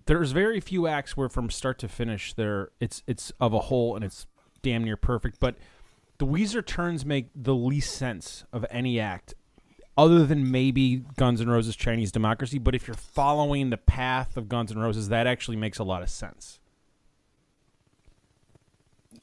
There's 0.07 0.33
very 0.33 0.59
few 0.59 0.87
acts 0.87 1.18
where 1.18 1.28
from 1.28 1.50
start 1.50 1.78
to 1.80 1.88
finish, 1.88 2.33
there 2.33 2.71
it's 2.80 3.02
it's 3.07 3.30
of 3.38 3.52
a 3.52 3.61
whole 3.61 3.95
and 3.95 4.02
it's 4.02 4.26
damn 4.62 4.85
near 4.85 4.97
perfect. 4.97 5.38
But 5.38 5.57
the 6.18 6.26
Weezer 6.26 6.64
turns 6.64 7.04
make 7.04 7.28
the 7.34 7.54
least 7.54 7.94
sense 7.94 8.44
of 8.52 8.66
any 8.70 8.98
act 9.00 9.34
other 9.96 10.25
than 10.25 10.50
maybe 10.50 11.04
Guns 11.16 11.40
N' 11.40 11.48
Roses 11.48 11.75
Chinese 11.75 12.12
Democracy. 12.12 12.58
But 12.58 12.75
if 12.75 12.87
you're 12.87 12.94
following 12.94 13.70
the 13.70 13.76
path 13.76 14.37
of 14.37 14.48
Guns 14.48 14.70
N' 14.70 14.78
Roses, 14.78 15.08
that 15.08 15.26
actually 15.26 15.56
makes 15.56 15.78
a 15.78 15.84
lot 15.84 16.02
of 16.02 16.10
sense. 16.10 16.60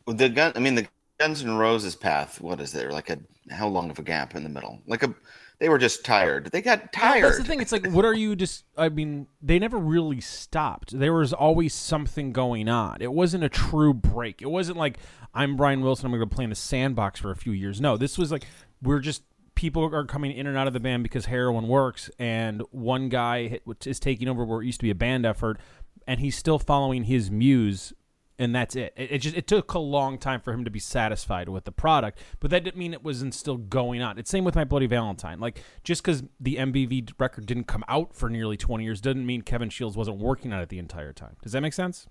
The 0.07 0.29
gun. 0.29 0.51
I 0.55 0.59
mean, 0.59 0.75
the 0.75 0.87
Guns 1.17 1.43
N' 1.43 1.55
Roses 1.55 1.95
path. 1.95 2.41
What 2.41 2.59
is 2.59 2.71
there? 2.71 2.91
Like 2.91 3.09
a 3.09 3.19
how 3.49 3.67
long 3.67 3.89
of 3.89 3.99
a 3.99 4.03
gap 4.03 4.35
in 4.35 4.43
the 4.43 4.49
middle? 4.49 4.81
Like 4.85 5.03
a. 5.03 5.13
They 5.59 5.69
were 5.69 5.77
just 5.77 6.03
tired. 6.03 6.51
They 6.51 6.61
got 6.61 6.91
tired. 6.91 7.23
That's 7.23 7.37
the 7.37 7.43
thing. 7.43 7.61
It's 7.61 7.71
like, 7.71 7.87
what 7.87 8.03
are 8.03 8.13
you 8.13 8.35
just? 8.35 8.65
I 8.77 8.89
mean, 8.89 9.27
they 9.41 9.57
never 9.57 9.77
really 9.77 10.19
stopped. 10.21 10.97
There 10.97 11.13
was 11.13 11.31
always 11.31 11.73
something 11.73 12.33
going 12.33 12.67
on. 12.67 12.97
It 13.01 13.13
wasn't 13.13 13.43
a 13.43 13.49
true 13.49 13.93
break. 13.93 14.41
It 14.41 14.49
wasn't 14.49 14.77
like 14.77 14.97
I'm 15.33 15.55
Brian 15.55 15.81
Wilson. 15.81 16.07
I'm 16.07 16.11
going 16.11 16.27
to 16.27 16.35
play 16.35 16.43
in 16.43 16.49
the 16.49 16.55
sandbox 16.55 17.19
for 17.19 17.31
a 17.31 17.35
few 17.35 17.53
years. 17.53 17.79
No, 17.79 17.97
this 17.97 18.17
was 18.17 18.31
like 18.31 18.45
we're 18.81 18.99
just 18.99 19.23
people 19.55 19.83
are 19.83 20.05
coming 20.05 20.31
in 20.31 20.47
and 20.47 20.57
out 20.57 20.67
of 20.67 20.73
the 20.73 20.79
band 20.79 21.03
because 21.03 21.25
heroin 21.25 21.67
works, 21.67 22.09
and 22.19 22.61
one 22.71 23.09
guy 23.09 23.59
is 23.85 23.99
taking 23.99 24.27
over 24.27 24.43
where 24.43 24.61
it 24.61 24.65
used 24.65 24.79
to 24.79 24.83
be 24.83 24.91
a 24.91 24.95
band 24.95 25.25
effort, 25.25 25.57
and 26.05 26.19
he's 26.19 26.37
still 26.37 26.59
following 26.59 27.05
his 27.05 27.31
muse 27.31 27.93
and 28.37 28.53
that's 28.53 28.75
it. 28.75 28.93
it. 28.95 29.11
It, 29.11 29.17
just 29.19 29.35
it 29.35 29.47
took 29.47 29.73
a 29.73 29.79
long 29.79 30.17
time 30.17 30.41
for 30.41 30.53
him 30.53 30.65
to 30.65 30.71
be 30.71 30.79
satisfied 30.79 31.49
with 31.49 31.65
the 31.65 31.71
product, 31.71 32.19
but 32.39 32.51
that 32.51 32.63
didn't 32.63 32.77
mean 32.77 32.93
it 32.93 33.03
wasn't 33.03 33.33
still 33.33 33.57
going 33.57 34.01
on. 34.01 34.17
It's 34.17 34.29
same 34.29 34.43
with 34.43 34.55
my 34.55 34.63
Bloody 34.63 34.87
Valentine. 34.87 35.39
Like 35.39 35.61
just 35.83 36.03
because 36.03 36.23
the 36.39 36.57
MBV 36.57 37.13
record 37.17 37.45
didn't 37.45 37.65
come 37.65 37.83
out 37.87 38.13
for 38.13 38.29
nearly 38.29 38.57
twenty 38.57 38.83
years 38.83 39.01
doesn't 39.01 39.25
mean 39.25 39.41
Kevin 39.41 39.69
Shields 39.69 39.97
wasn't 39.97 40.17
working 40.17 40.53
on 40.53 40.61
it 40.61 40.69
the 40.69 40.79
entire 40.79 41.13
time. 41.13 41.37
Does 41.41 41.53
that 41.53 41.61
make 41.61 41.73
sense? 41.73 42.07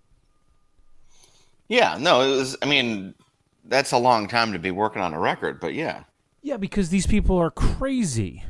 Yeah, 1.68 1.96
no, 1.98 2.20
it 2.20 2.36
was. 2.36 2.56
I 2.62 2.66
mean, 2.66 3.14
that's 3.64 3.92
a 3.92 3.98
long 3.98 4.28
time 4.28 4.52
to 4.52 4.58
be 4.58 4.70
working 4.70 5.02
on 5.02 5.14
a 5.14 5.18
record, 5.18 5.60
but 5.60 5.74
yeah. 5.74 6.04
Yeah, 6.42 6.58
because 6.58 6.90
these 6.90 7.06
people 7.06 7.38
are 7.38 7.50
crazy 7.50 8.44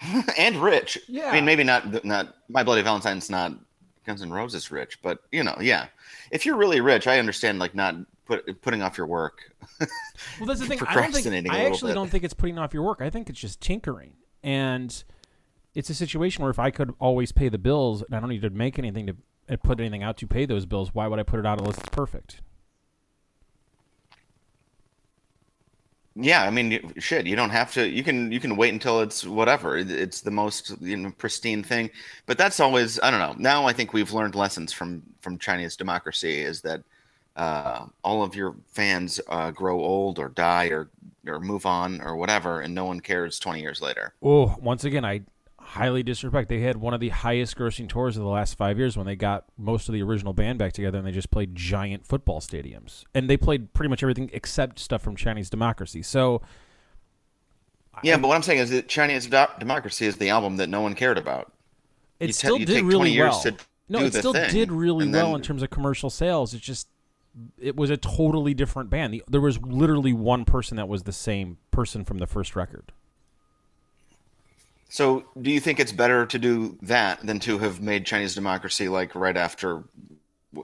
and 0.38 0.56
rich. 0.56 0.98
Yeah, 1.08 1.30
I 1.30 1.34
mean, 1.34 1.44
maybe 1.44 1.64
not. 1.64 2.04
Not 2.04 2.34
my 2.48 2.62
Bloody 2.62 2.82
Valentine's 2.82 3.28
not 3.30 3.52
Guns 4.06 4.22
N' 4.22 4.30
Roses 4.30 4.70
rich, 4.70 5.00
but 5.02 5.20
you 5.32 5.42
know, 5.42 5.56
yeah. 5.60 5.86
If 6.32 6.44
you're 6.44 6.56
really 6.56 6.80
rich, 6.80 7.06
I 7.06 7.20
understand 7.20 7.60
like 7.60 7.74
not 7.74 7.94
put, 8.26 8.60
putting 8.62 8.82
off 8.82 8.98
your 8.98 9.06
work. 9.06 9.52
well, 9.80 10.46
that's 10.46 10.58
the 10.58 10.66
thing. 10.66 10.80
I 10.86 10.94
don't 10.94 11.12
think 11.12 11.50
I 11.50 11.66
actually 11.66 11.92
don't 11.92 12.10
think 12.10 12.24
it's 12.24 12.34
putting 12.34 12.58
off 12.58 12.74
your 12.74 12.82
work. 12.82 13.00
I 13.00 13.10
think 13.10 13.30
it's 13.30 13.38
just 13.38 13.60
tinkering, 13.60 14.14
and 14.42 15.04
it's 15.74 15.90
a 15.90 15.94
situation 15.94 16.42
where 16.42 16.50
if 16.50 16.58
I 16.58 16.70
could 16.70 16.94
always 16.98 17.32
pay 17.32 17.48
the 17.48 17.58
bills 17.58 18.02
and 18.02 18.14
I 18.14 18.20
don't 18.20 18.30
need 18.30 18.42
to 18.42 18.50
make 18.50 18.78
anything 18.78 19.06
to 19.06 19.58
put 19.58 19.78
anything 19.78 20.02
out 20.02 20.16
to 20.18 20.26
pay 20.26 20.46
those 20.46 20.66
bills, 20.66 20.94
why 20.94 21.06
would 21.06 21.18
I 21.18 21.22
put 21.22 21.38
it 21.38 21.46
out 21.46 21.60
unless 21.60 21.78
it's 21.78 21.88
perfect? 21.90 22.40
Yeah, 26.14 26.42
I 26.42 26.50
mean, 26.50 26.92
shit. 26.98 27.26
You 27.26 27.36
don't 27.36 27.50
have 27.50 27.72
to. 27.72 27.88
You 27.88 28.04
can 28.04 28.30
you 28.30 28.38
can 28.38 28.56
wait 28.56 28.72
until 28.72 29.00
it's 29.00 29.24
whatever. 29.24 29.78
It's 29.78 30.20
the 30.20 30.30
most 30.30 30.74
you 30.80 30.96
know 30.96 31.12
pristine 31.16 31.62
thing. 31.62 31.90
But 32.26 32.36
that's 32.36 32.60
always 32.60 33.00
I 33.00 33.10
don't 33.10 33.20
know. 33.20 33.34
Now 33.38 33.66
I 33.66 33.72
think 33.72 33.92
we've 33.92 34.12
learned 34.12 34.34
lessons 34.34 34.72
from 34.72 35.02
from 35.20 35.38
Chinese 35.38 35.74
democracy. 35.76 36.40
Is 36.40 36.60
that 36.62 36.82
uh, 37.36 37.86
all 38.04 38.22
of 38.22 38.34
your 38.34 38.54
fans 38.68 39.20
uh, 39.28 39.50
grow 39.50 39.80
old 39.80 40.18
or 40.18 40.28
die 40.28 40.66
or 40.66 40.88
or 41.26 41.40
move 41.40 41.64
on 41.64 42.02
or 42.02 42.16
whatever, 42.16 42.60
and 42.60 42.74
no 42.74 42.84
one 42.84 43.00
cares 43.00 43.38
twenty 43.38 43.62
years 43.62 43.80
later. 43.80 44.12
Oh, 44.22 44.54
once 44.60 44.84
again, 44.84 45.06
I 45.06 45.22
highly 45.72 46.02
disrespect. 46.02 46.50
They 46.50 46.60
had 46.60 46.76
one 46.76 46.92
of 46.92 47.00
the 47.00 47.08
highest 47.08 47.56
grossing 47.56 47.88
tours 47.88 48.18
of 48.18 48.22
the 48.22 48.28
last 48.28 48.58
five 48.58 48.78
years 48.78 48.94
when 48.94 49.06
they 49.06 49.16
got 49.16 49.46
most 49.56 49.88
of 49.88 49.94
the 49.94 50.02
original 50.02 50.34
band 50.34 50.58
back 50.58 50.74
together 50.74 50.98
and 50.98 51.06
they 51.06 51.12
just 51.12 51.30
played 51.30 51.54
giant 51.54 52.06
football 52.06 52.40
stadiums. 52.40 53.04
And 53.14 53.28
they 53.28 53.38
played 53.38 53.72
pretty 53.72 53.88
much 53.88 54.02
everything 54.02 54.28
except 54.34 54.78
stuff 54.78 55.00
from 55.00 55.16
Chinese 55.16 55.48
Democracy. 55.48 56.02
So. 56.02 56.42
Yeah, 58.02 58.14
I, 58.14 58.18
but 58.18 58.28
what 58.28 58.34
I'm 58.34 58.42
saying 58.42 58.58
is 58.58 58.68
that 58.70 58.86
Chinese 58.86 59.26
Democracy 59.26 60.04
is 60.04 60.16
the 60.16 60.28
album 60.28 60.58
that 60.58 60.68
no 60.68 60.82
one 60.82 60.94
cared 60.94 61.16
about. 61.16 61.52
It 62.20 62.26
you 62.26 62.32
still 62.34 62.58
did 62.58 62.84
really 62.84 63.18
well. 63.18 63.42
no, 63.88 64.00
it 64.00 64.12
still 64.12 64.34
thing, 64.34 64.50
did 64.50 64.70
really 64.70 65.08
well 65.08 65.28
then, 65.28 65.36
in 65.36 65.42
terms 65.42 65.62
of 65.62 65.70
commercial 65.70 66.10
sales. 66.10 66.52
It's 66.52 66.64
just 66.64 66.88
it 67.58 67.76
was 67.76 67.88
a 67.88 67.96
totally 67.96 68.52
different 68.52 68.90
band. 68.90 69.14
The, 69.14 69.22
there 69.26 69.40
was 69.40 69.58
literally 69.60 70.12
one 70.12 70.44
person 70.44 70.76
that 70.76 70.88
was 70.88 71.04
the 71.04 71.12
same 71.12 71.56
person 71.70 72.04
from 72.04 72.18
the 72.18 72.26
first 72.26 72.54
record. 72.54 72.92
So, 74.92 75.24
do 75.40 75.50
you 75.50 75.58
think 75.58 75.80
it's 75.80 75.90
better 75.90 76.26
to 76.26 76.38
do 76.38 76.76
that 76.82 77.26
than 77.26 77.40
to 77.40 77.56
have 77.56 77.80
made 77.80 78.04
Chinese 78.04 78.34
democracy 78.34 78.90
like 78.90 79.14
right 79.14 79.38
after 79.38 79.84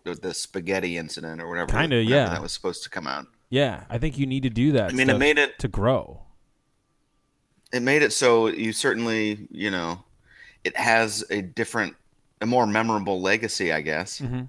the 0.05 0.35
spaghetti 0.35 0.99
incident 0.99 1.41
or 1.41 1.49
whatever? 1.49 1.73
Kind 1.73 1.95
of, 1.95 2.05
yeah. 2.05 2.29
That 2.29 2.43
was 2.43 2.53
supposed 2.53 2.83
to 2.83 2.91
come 2.91 3.07
out. 3.07 3.27
Yeah, 3.49 3.85
I 3.89 3.97
think 3.97 4.19
you 4.19 4.27
need 4.27 4.43
to 4.43 4.51
do 4.51 4.73
that. 4.73 4.91
I 4.91 4.93
mean, 4.93 5.09
it 5.09 5.17
made 5.17 5.39
it 5.39 5.59
to 5.61 5.69
grow. 5.69 6.21
It 7.73 7.81
made 7.81 8.03
it 8.03 8.13
so 8.13 8.49
you 8.49 8.75
certainly, 8.75 9.49
you 9.51 9.71
know, 9.71 10.05
it 10.63 10.77
has 10.77 11.25
a 11.31 11.41
different, 11.41 11.97
a 12.43 12.47
more 12.47 12.67
memorable 12.67 13.23
legacy, 13.23 13.73
I 13.73 13.81
guess. 13.81 14.21
Mm-hmm. 14.21 14.43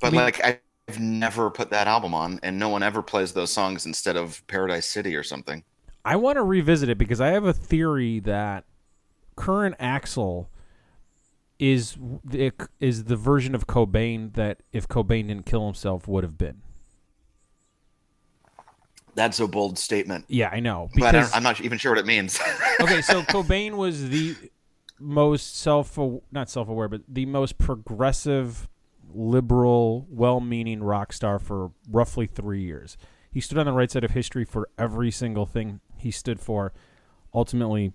But 0.00 0.06
I 0.06 0.10
mean, 0.10 0.20
like, 0.22 0.62
I've 0.88 0.98
never 0.98 1.50
put 1.50 1.68
that 1.68 1.88
album 1.88 2.14
on, 2.14 2.40
and 2.42 2.58
no 2.58 2.70
one 2.70 2.82
ever 2.82 3.02
plays 3.02 3.34
those 3.34 3.52
songs 3.52 3.84
instead 3.84 4.16
of 4.16 4.42
Paradise 4.46 4.86
City 4.86 5.14
or 5.14 5.22
something. 5.22 5.62
I 6.04 6.16
want 6.16 6.36
to 6.36 6.42
revisit 6.42 6.88
it 6.88 6.98
because 6.98 7.20
I 7.20 7.28
have 7.28 7.44
a 7.44 7.52
theory 7.52 8.20
that 8.20 8.64
current 9.36 9.78
Axl 9.78 10.46
is 11.58 11.96
the, 12.24 12.52
is 12.80 13.04
the 13.04 13.16
version 13.16 13.54
of 13.54 13.66
Cobain 13.66 14.34
that 14.34 14.62
if 14.72 14.88
Cobain 14.88 15.28
didn't 15.28 15.46
kill 15.46 15.64
himself 15.64 16.08
would 16.08 16.24
have 16.24 16.36
been. 16.36 16.62
That's 19.14 19.38
a 19.40 19.46
bold 19.46 19.78
statement. 19.78 20.24
Yeah, 20.28 20.48
I 20.50 20.60
know. 20.60 20.88
But 20.96 21.14
I 21.14 21.36
am 21.36 21.42
not 21.42 21.60
even 21.60 21.78
sure 21.78 21.92
what 21.92 21.98
it 21.98 22.06
means. 22.06 22.40
okay, 22.80 23.02
so 23.02 23.22
Cobain 23.22 23.76
was 23.76 24.08
the 24.08 24.34
most 24.98 25.56
self 25.56 25.98
not 26.30 26.48
self-aware, 26.48 26.88
but 26.88 27.02
the 27.06 27.26
most 27.26 27.58
progressive, 27.58 28.68
liberal, 29.14 30.06
well-meaning 30.08 30.82
rock 30.82 31.12
star 31.12 31.38
for 31.38 31.72
roughly 31.90 32.26
three 32.26 32.62
years. 32.62 32.96
He 33.30 33.40
stood 33.40 33.58
on 33.58 33.66
the 33.66 33.72
right 33.72 33.90
side 33.90 34.04
of 34.04 34.12
history 34.12 34.44
for 34.44 34.68
every 34.78 35.10
single 35.10 35.46
thing 35.46 35.80
he 36.02 36.10
stood 36.10 36.40
for. 36.40 36.72
Ultimately, 37.34 37.92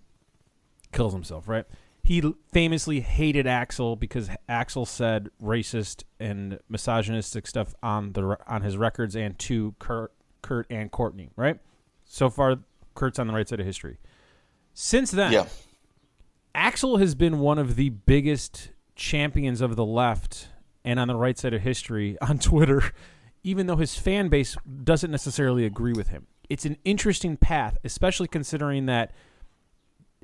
kills 0.92 1.14
himself. 1.14 1.48
Right? 1.48 1.66
He 2.04 2.24
famously 2.52 3.02
hated 3.02 3.46
Axl 3.46 4.00
because 4.00 4.30
Axl 4.50 4.88
said 4.88 5.30
racist 5.42 6.04
and 6.20 6.60
misogynistic 6.70 7.48
stuff 7.48 7.76
on 7.84 8.14
the 8.14 8.38
on 8.48 8.62
his 8.62 8.78
records 8.78 9.16
and 9.16 9.38
to 9.40 9.76
Kurt, 9.80 10.12
Kurt 10.42 10.68
and 10.70 10.92
Courtney. 10.92 11.30
Right? 11.36 11.60
So 12.06 12.30
far, 12.30 12.58
Kurt's 12.96 13.20
on 13.20 13.28
the 13.28 13.34
right 13.34 13.48
side 13.48 13.60
of 13.60 13.66
history. 13.66 13.98
Since 14.74 15.12
then, 15.12 15.32
yeah. 15.32 15.46
Axl 16.56 17.00
has 17.00 17.14
been 17.14 17.40
one 17.40 17.60
of 17.60 17.76
the 17.76 17.90
biggest 17.90 18.72
champions 18.96 19.62
of 19.62 19.76
the 19.76 19.86
left 19.86 20.50
and 20.84 21.00
on 21.00 21.08
the 21.08 21.16
right 21.16 21.38
side 21.38 21.54
of 21.54 21.62
history 21.62 22.18
on 22.22 22.40
Twitter 22.40 22.94
even 23.48 23.68
though 23.68 23.78
his 23.78 23.98
fan 23.98 24.28
base 24.28 24.58
doesn't 24.84 25.10
necessarily 25.10 25.66
agree 25.66 25.94
with 25.94 26.10
him. 26.10 26.28
It's 26.50 26.66
an 26.66 26.78
interesting 26.86 27.38
path, 27.38 27.78
especially 27.84 28.28
considering 28.28 28.86
that 28.86 29.12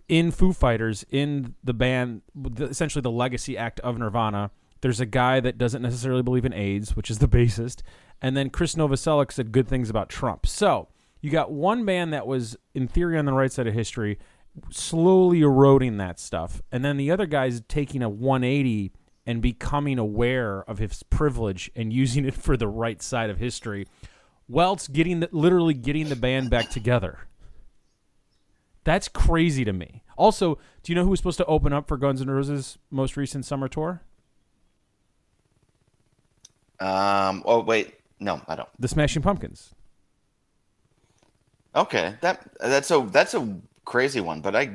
in 0.07 0.31
Foo 0.31 0.53
Fighters, 0.53 1.05
in 1.09 1.55
the 1.63 1.73
band, 1.73 2.21
essentially 2.59 3.01
the 3.01 3.11
legacy 3.11 3.57
act 3.57 3.79
of 3.81 3.97
Nirvana, 3.97 4.51
there's 4.81 4.99
a 4.99 5.05
guy 5.05 5.39
that 5.39 5.57
doesn't 5.57 5.81
necessarily 5.81 6.21
believe 6.21 6.45
in 6.45 6.53
AIDS, 6.53 6.95
which 6.95 7.09
is 7.09 7.19
the 7.19 7.27
bassist, 7.29 7.81
and 8.21 8.35
then 8.35 8.49
Chris 8.49 8.75
Novoselic 8.75 9.31
said 9.31 9.51
good 9.51 9.67
things 9.67 9.89
about 9.89 10.09
Trump. 10.09 10.45
So 10.45 10.89
you 11.21 11.29
got 11.29 11.51
one 11.51 11.85
band 11.85 12.13
that 12.13 12.27
was, 12.27 12.57
in 12.73 12.87
theory, 12.87 13.17
on 13.17 13.25
the 13.25 13.33
right 13.33 13.51
side 13.51 13.67
of 13.67 13.73
history, 13.73 14.19
slowly 14.69 15.41
eroding 15.41 15.97
that 15.97 16.19
stuff, 16.19 16.61
and 16.71 16.83
then 16.83 16.97
the 16.97 17.11
other 17.11 17.25
guy's 17.25 17.61
taking 17.61 18.03
a 18.03 18.09
180 18.09 18.91
and 19.25 19.41
becoming 19.41 19.97
aware 19.97 20.63
of 20.69 20.79
his 20.79 21.01
privilege 21.03 21.71
and 21.75 21.93
using 22.01 22.25
it 22.25 22.33
for 22.33 22.57
the 22.57 22.67
right 22.67 23.01
side 23.01 23.29
of 23.29 23.37
history, 23.37 23.87
whilst 24.53 24.93
getting 24.93 25.19
the, 25.21 25.29
literally 25.31 25.73
getting 25.73 26.09
the 26.09 26.15
band 26.15 26.49
back 26.49 26.69
together. 26.69 27.19
That's 28.83 29.07
crazy 29.07 29.65
to 29.65 29.73
me. 29.73 30.03
Also, 30.15 30.59
do 30.83 30.91
you 30.91 30.95
know 30.95 31.03
who 31.03 31.09
was 31.09 31.19
supposed 31.19 31.37
to 31.37 31.45
open 31.45 31.73
up 31.73 31.87
for 31.87 31.97
Guns 31.97 32.21
N' 32.21 32.29
Roses' 32.29 32.77
most 32.91 33.17
recent 33.17 33.45
summer 33.45 33.67
tour? 33.67 34.01
Um. 36.79 37.43
Oh 37.45 37.61
wait, 37.61 37.95
no, 38.19 38.41
I 38.47 38.55
don't. 38.55 38.69
The 38.77 38.87
Smashing 38.87 39.21
Pumpkins. 39.21 39.73
Okay, 41.75 42.15
that 42.21 42.47
that's 42.59 42.91
a 42.91 43.07
that's 43.11 43.33
a 43.33 43.57
crazy 43.85 44.21
one, 44.21 44.41
but 44.41 44.55
I 44.55 44.69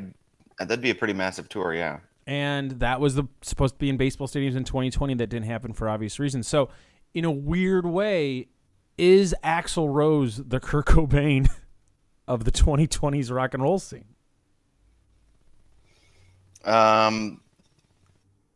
that'd 0.59 0.81
be 0.81 0.91
a 0.91 0.95
pretty 0.95 1.15
massive 1.15 1.49
tour, 1.49 1.75
yeah 1.75 2.01
and 2.29 2.73
that 2.73 3.01
was 3.01 3.15
the 3.15 3.25
supposed 3.41 3.77
to 3.77 3.79
be 3.79 3.89
in 3.89 3.97
baseball 3.97 4.29
stadiums 4.29 4.55
in 4.55 4.63
2020 4.63 5.15
that 5.15 5.29
didn't 5.29 5.47
happen 5.47 5.73
for 5.73 5.89
obvious 5.89 6.19
reasons. 6.19 6.47
So, 6.47 6.69
in 7.15 7.25
a 7.25 7.31
weird 7.31 7.87
way, 7.87 8.49
is 8.99 9.35
Axl 9.43 9.93
Rose 9.93 10.37
the 10.37 10.61
Kurt 10.61 10.87
Cobain 10.87 11.49
of 12.29 12.45
the 12.45 12.53
2020s 12.53 13.31
rock 13.33 13.55
and 13.55 13.63
roll 13.63 13.79
scene? 13.79 14.05
Um, 16.65 17.41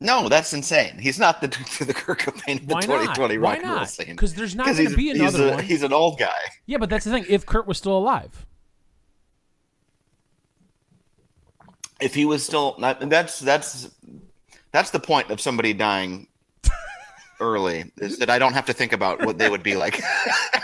no, 0.00 0.28
that's 0.28 0.52
insane. 0.52 0.98
He's 0.98 1.18
not 1.18 1.40
the 1.40 1.46
the 1.84 1.94
Kurt 1.94 2.18
Cobain 2.18 2.60
of 2.60 2.68
the 2.68 2.74
Why 2.74 2.80
2020 2.80 3.36
not? 3.36 3.42
rock 3.42 3.58
and 3.62 3.72
roll 3.72 3.86
scene. 3.86 4.06
Because 4.08 4.34
there's 4.34 4.54
not 4.54 4.66
going 4.66 4.88
to 4.88 4.96
be 4.96 5.10
another 5.10 5.38
he's 5.38 5.40
a, 5.40 5.54
one. 5.54 5.64
He's 5.64 5.82
an 5.82 5.92
old 5.92 6.18
guy. 6.18 6.34
Yeah, 6.66 6.78
but 6.78 6.90
that's 6.90 7.04
the 7.04 7.12
thing. 7.12 7.24
If 7.28 7.46
Kurt 7.46 7.66
was 7.66 7.78
still 7.78 7.96
alive, 7.96 8.44
if 12.00 12.14
he 12.14 12.24
was 12.24 12.44
still 12.44 12.76
that's 12.78 13.38
that's 13.38 13.90
that's 14.72 14.90
the 14.90 15.00
point 15.00 15.30
of 15.30 15.40
somebody 15.40 15.72
dying 15.72 16.26
early 17.42 17.90
is 17.98 18.18
that 18.18 18.30
I 18.30 18.38
don't 18.38 18.54
have 18.54 18.66
to 18.66 18.72
think 18.72 18.92
about 18.92 19.24
what 19.26 19.36
they 19.36 19.50
would 19.50 19.62
be 19.62 19.76
like. 19.76 20.00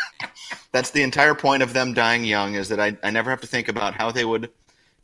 that's 0.72 0.90
the 0.90 1.02
entire 1.02 1.34
point 1.34 1.62
of 1.62 1.72
them 1.72 1.92
dying 1.92 2.24
young 2.24 2.54
is 2.54 2.68
that 2.68 2.78
I, 2.80 2.96
I 3.02 3.10
never 3.10 3.28
have 3.30 3.40
to 3.42 3.46
think 3.46 3.68
about 3.68 3.94
how 3.94 4.10
they 4.10 4.24
would 4.24 4.50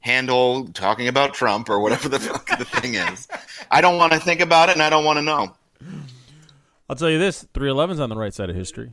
handle 0.01 0.67
talking 0.69 1.09
about 1.09 1.35
Trump 1.35 1.69
or 1.69 1.81
whatever 1.81 2.09
the 2.09 2.21
fuck 2.21 2.47
the 2.59 2.65
thing 2.65 2.95
is. 2.95 3.27
I 3.71 3.81
don't 3.81 3.97
want 3.99 4.13
to 4.13 4.21
think 4.21 4.41
about 4.41 4.69
it 4.69 4.73
and 4.73 4.83
I 4.83 4.91
don't 4.91 5.05
want 5.05 5.17
to 5.19 5.23
know. 5.23 5.55
I'll 6.89 6.97
tell 6.97 7.11
you 7.11 7.19
this: 7.19 7.47
311's 7.55 7.99
on 8.01 8.11
the 8.11 8.17
right 8.17 8.33
side 8.35 8.51
of 8.51 8.57
history. 8.57 8.93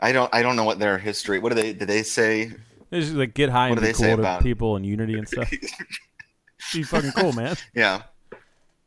I 0.00 0.12
don't 0.12 0.34
I 0.34 0.42
don't 0.42 0.56
know 0.56 0.64
what 0.64 0.78
their 0.78 0.98
history. 0.98 1.38
What 1.38 1.50
do 1.50 1.54
they 1.54 1.72
did 1.72 1.88
they 1.88 2.02
say? 2.02 2.52
They 2.90 3.00
just 3.00 3.12
like 3.14 3.34
get 3.34 3.50
high 3.50 3.68
What 3.70 3.78
and 3.78 3.86
do 3.86 3.86
be 3.86 3.92
they 3.92 3.92
say 3.98 4.06
cool 4.08 4.16
to 4.16 4.22
about- 4.22 4.42
people 4.42 4.76
and 4.76 4.84
unity 4.84 5.14
and 5.14 5.28
stuff. 5.28 5.50
be 6.72 6.82
fucking 6.82 7.12
cool, 7.12 7.32
man. 7.32 7.56
Yeah. 7.74 8.02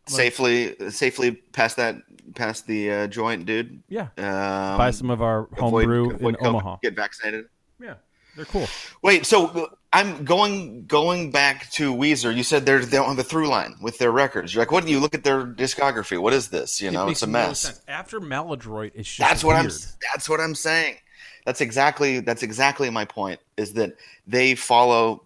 Safely 0.07 0.75
safely 0.89 1.31
past 1.31 1.75
that 1.77 1.97
past 2.35 2.67
the 2.67 2.91
uh, 2.91 3.07
joint, 3.07 3.45
dude. 3.45 3.81
Yeah. 3.89 4.07
Um, 4.17 4.77
Buy 4.77 4.91
some 4.91 5.09
of 5.09 5.21
our 5.21 5.47
avoid- 5.57 5.85
homebrew 5.85 6.09
in 6.11 6.17
COVID, 6.35 6.45
Omaha. 6.45 6.77
Get 6.81 6.95
vaccinated. 6.95 7.45
Yeah, 7.79 7.95
they're 8.35 8.45
cool. 8.45 8.67
Wait, 9.01 9.25
so 9.25 9.69
I'm 9.93 10.23
going 10.25 10.85
going 10.85 11.31
back 11.31 11.69
to 11.71 11.93
Weezer. 11.93 12.35
You 12.35 12.43
said 12.43 12.65
they're, 12.65 12.79
they 12.79 12.97
don't 12.97 13.07
have 13.09 13.19
a 13.19 13.23
through 13.23 13.47
line 13.47 13.75
with 13.81 13.97
their 13.97 14.11
records. 14.11 14.53
You're 14.53 14.61
like, 14.61 14.71
what 14.71 14.85
do 14.85 14.91
you 14.91 14.99
look 14.99 15.13
at 15.13 15.23
their 15.23 15.45
discography? 15.45 16.19
What 16.19 16.33
is 16.33 16.49
this? 16.49 16.81
You 16.81 16.89
It 16.89 16.93
know, 16.93 17.05
makes 17.05 17.17
it's 17.19 17.23
a 17.23 17.27
mess. 17.27 17.59
sense. 17.59 17.81
After 17.87 18.19
Maladroit, 18.19 18.91
it's 18.95 19.07
just 19.13 19.19
That's 19.19 19.43
what 19.43 19.55
I'm. 19.55 19.69
That's 20.13 20.27
what 20.29 20.39
I'm 20.39 20.55
saying. 20.55 20.95
That's 21.45 21.61
exactly. 21.61 22.19
That's 22.19 22.43
exactly 22.43 22.89
my 22.89 23.05
point. 23.05 23.39
Is 23.57 23.73
that 23.73 23.95
they 24.25 24.55
follow 24.55 25.23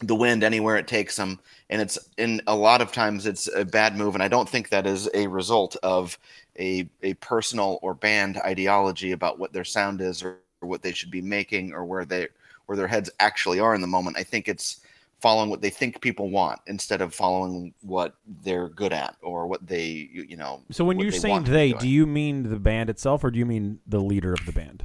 the 0.00 0.14
wind 0.14 0.44
anywhere 0.44 0.76
it 0.76 0.86
takes 0.86 1.16
them, 1.16 1.40
and 1.70 1.82
it's 1.82 1.98
in 2.16 2.40
a 2.46 2.54
lot 2.54 2.80
of 2.80 2.92
times 2.92 3.26
it's 3.26 3.48
a 3.54 3.64
bad 3.64 3.96
move. 3.96 4.14
And 4.14 4.22
I 4.22 4.28
don't 4.28 4.48
think 4.48 4.68
that 4.68 4.86
is 4.86 5.08
a 5.14 5.26
result 5.26 5.76
of 5.82 6.18
a 6.58 6.88
a 7.02 7.14
personal 7.14 7.78
or 7.82 7.94
band 7.94 8.38
ideology 8.38 9.12
about 9.12 9.38
what 9.38 9.52
their 9.52 9.64
sound 9.64 10.00
is 10.00 10.22
or, 10.22 10.38
or 10.60 10.68
what 10.68 10.82
they 10.82 10.92
should 10.92 11.10
be 11.10 11.22
making 11.22 11.72
or 11.72 11.84
where 11.84 12.04
they 12.04 12.28
where 12.66 12.76
their 12.76 12.88
heads 12.88 13.10
actually 13.20 13.60
are 13.60 13.74
in 13.74 13.80
the 13.80 13.86
moment. 13.86 14.16
I 14.16 14.22
think 14.22 14.48
it's 14.48 14.80
following 15.20 15.48
what 15.48 15.62
they 15.62 15.70
think 15.70 16.00
people 16.00 16.28
want 16.28 16.60
instead 16.66 17.00
of 17.00 17.14
following 17.14 17.72
what 17.80 18.14
they're 18.42 18.68
good 18.68 18.92
at 18.92 19.16
or 19.22 19.46
what 19.46 19.66
they 19.66 20.08
you 20.12 20.22
you 20.22 20.36
know. 20.36 20.62
So 20.70 20.84
when 20.84 20.98
you're 20.98 21.10
they 21.10 21.18
saying 21.18 21.32
want 21.32 21.46
to 21.46 21.52
be 21.52 21.56
they, 21.56 21.72
do 21.72 21.88
you 21.88 22.06
mean 22.06 22.44
the 22.44 22.60
band 22.60 22.90
itself, 22.90 23.24
or 23.24 23.30
do 23.30 23.38
you 23.38 23.46
mean 23.46 23.80
the 23.86 24.00
leader 24.00 24.32
of 24.32 24.44
the 24.46 24.52
band? 24.52 24.84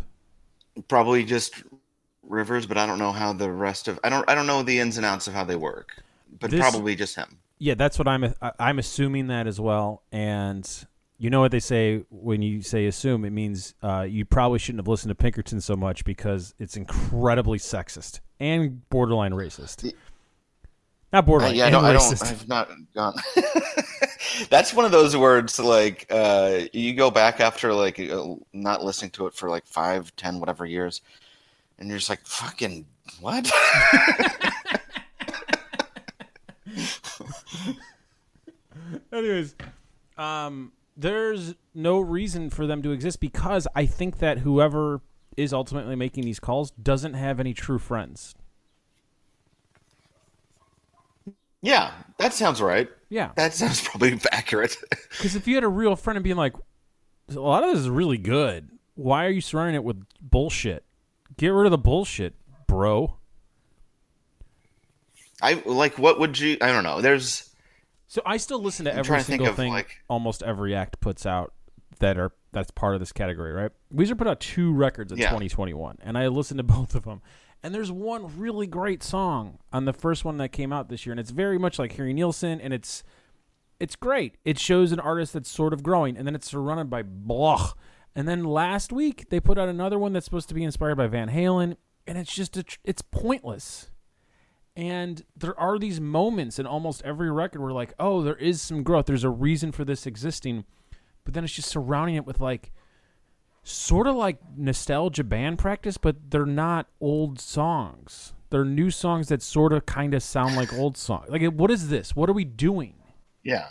probably 0.87 1.23
just 1.23 1.63
Rivers, 2.23 2.65
but 2.65 2.77
I 2.77 2.85
don't 2.85 2.99
know 2.99 3.11
how 3.11 3.33
the 3.33 3.51
rest 3.51 3.87
of 3.87 3.99
I 4.03 4.09
don't 4.09 4.27
I 4.29 4.35
don't 4.35 4.47
know 4.47 4.63
the 4.63 4.79
ins 4.79 4.97
and 4.97 5.05
outs 5.05 5.27
of 5.27 5.33
how 5.33 5.43
they 5.43 5.55
work, 5.55 6.01
but 6.39 6.51
This- 6.51 6.59
probably 6.59 6.95
just 6.95 7.15
him. 7.15 7.37
Yeah, 7.59 7.75
that's 7.75 7.99
what 7.99 8.07
I'm. 8.07 8.33
I- 8.41 8.51
I'm 8.59 8.79
assuming 8.79 9.27
that 9.27 9.45
as 9.47 9.59
well. 9.59 10.01
And 10.11 10.67
you 11.19 11.29
know 11.29 11.41
what 11.41 11.51
they 11.51 11.59
say 11.59 12.03
when 12.09 12.41
you 12.41 12.63
say 12.63 12.87
assume, 12.87 13.23
it 13.25 13.29
means 13.29 13.75
uh, 13.83 14.01
you 14.01 14.25
probably 14.25 14.57
shouldn't 14.57 14.79
have 14.79 14.87
listened 14.87 15.09
to 15.11 15.15
Pinkerton 15.15 15.61
so 15.61 15.75
much 15.75 16.03
because 16.03 16.55
it's 16.57 16.75
incredibly 16.75 17.59
sexist 17.59 18.19
and 18.39 18.87
borderline 18.89 19.33
racist. 19.33 19.83
Y- 19.83 19.91
Not 21.13 21.19
Uh, 21.19 21.27
borderline, 21.27 21.55
yeah, 21.55 21.67
I 21.67 21.69
don't. 21.69 21.85
I 21.85 21.93
racist. 21.95 22.19
don't. 22.21 22.29
I've 22.31 22.47
not 22.47 22.69
gone. 22.95 23.13
That's 24.49 24.73
one 24.73 24.85
of 24.85 24.91
those 24.91 25.15
words 25.15 25.59
like 25.59 26.07
uh, 26.09 26.61
you 26.73 26.95
go 26.95 27.11
back 27.11 27.39
after 27.39 27.73
like 27.75 27.99
uh, 27.99 28.25
not 28.53 28.83
listening 28.83 29.11
to 29.11 29.27
it 29.27 29.35
for 29.35 29.49
like 29.51 29.67
five, 29.67 30.15
ten, 30.15 30.39
whatever 30.39 30.65
years, 30.65 31.01
and 31.77 31.87
you're 31.89 31.99
just 31.99 32.09
like 32.09 32.25
fucking 32.25 32.87
what? 33.19 33.51
Anyways, 39.11 39.55
um, 40.17 40.71
there's 40.95 41.55
no 41.73 41.99
reason 41.99 42.49
for 42.49 42.65
them 42.67 42.81
to 42.83 42.91
exist 42.91 43.19
because 43.19 43.67
I 43.75 43.85
think 43.85 44.19
that 44.19 44.39
whoever 44.39 45.01
is 45.37 45.53
ultimately 45.53 45.95
making 45.95 46.23
these 46.23 46.39
calls 46.39 46.71
doesn't 46.71 47.13
have 47.13 47.39
any 47.39 47.53
true 47.53 47.79
friends. 47.79 48.35
yeah, 51.61 51.91
that 52.17 52.33
sounds 52.33 52.61
right. 52.61 52.89
Yeah, 53.09 53.31
That 53.35 53.53
sounds 53.53 53.81
probably 53.81 54.19
accurate. 54.31 54.77
because 55.09 55.35
if 55.35 55.47
you 55.47 55.55
had 55.55 55.63
a 55.63 55.69
real 55.69 55.95
friend 55.95 56.17
and 56.17 56.23
being 56.23 56.37
like, 56.37 56.53
a 57.29 57.39
lot 57.39 57.63
of 57.63 57.71
this 57.71 57.79
is 57.79 57.89
really 57.89 58.17
good. 58.17 58.69
Why 58.95 59.25
are 59.25 59.29
you 59.29 59.41
surrounding 59.41 59.75
it 59.75 59.83
with 59.83 60.03
bullshit? 60.21 60.85
Get 61.37 61.49
rid 61.49 61.65
of 61.65 61.71
the 61.71 61.77
bullshit, 61.77 62.35
bro. 62.67 63.17
I 65.41 65.61
like. 65.65 65.97
What 65.97 66.19
would 66.19 66.37
you? 66.39 66.57
I 66.61 66.67
don't 66.71 66.83
know. 66.83 67.01
There's. 67.01 67.49
So 68.11 68.21
I 68.25 68.35
still 68.35 68.61
listen 68.61 68.83
to 68.83 68.91
I'm 68.91 68.99
every 68.99 69.07
trying 69.07 69.19
to 69.21 69.25
single 69.25 69.53
thing 69.53 69.71
like- 69.71 70.03
almost 70.09 70.43
every 70.43 70.75
act 70.75 70.99
puts 70.99 71.25
out 71.25 71.53
that 71.99 72.17
are 72.17 72.33
that's 72.51 72.69
part 72.69 72.93
of 72.93 72.99
this 72.99 73.13
category, 73.13 73.53
right? 73.53 73.71
Weezer 73.95 74.17
put 74.17 74.27
out 74.27 74.41
two 74.41 74.73
records 74.73 75.13
in 75.13 75.17
Yeah. 75.17 75.27
2021, 75.29 75.97
and 76.01 76.17
I 76.17 76.27
listened 76.27 76.57
to 76.57 76.63
both 76.77 76.93
of 76.93 77.03
them. 77.03 77.21
And 77.63 77.73
there's 77.73 77.89
one 77.89 78.37
really 78.37 78.67
great 78.67 79.01
song 79.01 79.59
on 79.71 79.85
the 79.85 79.93
first 79.93 80.25
one 80.25 80.35
that 80.39 80.49
came 80.51 80.73
out 80.73 80.89
this 80.89 81.05
year, 81.05 81.13
and 81.13 81.21
it's 81.21 81.29
very 81.31 81.57
much 81.57 81.79
like 81.79 81.93
Harry 81.93 82.11
Nilsson, 82.13 82.59
and 82.59 82.73
it's 82.73 83.01
it's 83.79 83.95
great. 83.95 84.35
It 84.43 84.59
shows 84.59 84.91
an 84.91 84.99
artist 84.99 85.31
that's 85.31 85.49
sort 85.49 85.71
of 85.71 85.81
growing, 85.81 86.17
and 86.17 86.27
then 86.27 86.35
it's 86.35 86.49
surrounded 86.49 86.89
by 86.89 87.03
blah. 87.03 87.71
And 88.13 88.27
then 88.27 88.43
last 88.43 88.91
week 88.91 89.29
they 89.29 89.39
put 89.39 89.57
out 89.57 89.69
another 89.69 89.97
one 89.97 90.11
that's 90.11 90.25
supposed 90.25 90.49
to 90.49 90.53
be 90.55 90.65
inspired 90.65 90.95
by 90.95 91.07
Van 91.07 91.29
Halen, 91.29 91.77
and 92.05 92.17
it's 92.17 92.35
just 92.35 92.57
a, 92.57 92.63
tr- 92.63 92.77
it's 92.83 93.01
pointless. 93.01 93.89
And 94.75 95.23
there 95.35 95.59
are 95.59 95.77
these 95.77 95.99
moments 95.99 96.57
in 96.57 96.65
almost 96.65 97.01
every 97.03 97.29
record 97.29 97.61
where, 97.61 97.73
like, 97.73 97.93
oh, 97.99 98.21
there 98.21 98.35
is 98.37 98.61
some 98.61 98.83
growth. 98.83 99.05
There's 99.05 99.23
a 99.25 99.29
reason 99.29 99.71
for 99.71 99.83
this 99.83 100.05
existing. 100.07 100.63
But 101.25 101.33
then 101.33 101.43
it's 101.43 101.53
just 101.53 101.69
surrounding 101.69 102.15
it 102.15 102.25
with, 102.25 102.39
like, 102.39 102.71
sort 103.63 104.07
of 104.07 104.15
like 104.15 104.39
nostalgia 104.57 105.23
band 105.23 105.59
practice, 105.59 105.97
but 105.97 106.31
they're 106.31 106.45
not 106.47 106.87
old 106.99 107.39
songs. 107.39 108.33
They're 108.49 108.65
new 108.65 108.89
songs 108.89 109.27
that 109.27 109.41
sort 109.41 109.71
of 109.71 109.85
kind 109.85 110.13
of 110.13 110.23
sound 110.23 110.55
like 110.55 110.73
old 110.73 110.97
songs. 110.97 111.29
Like, 111.29 111.43
what 111.43 111.69
is 111.69 111.89
this? 111.89 112.15
What 112.15 112.29
are 112.29 112.33
we 112.33 112.43
doing? 112.43 112.95
Yeah. 113.43 113.67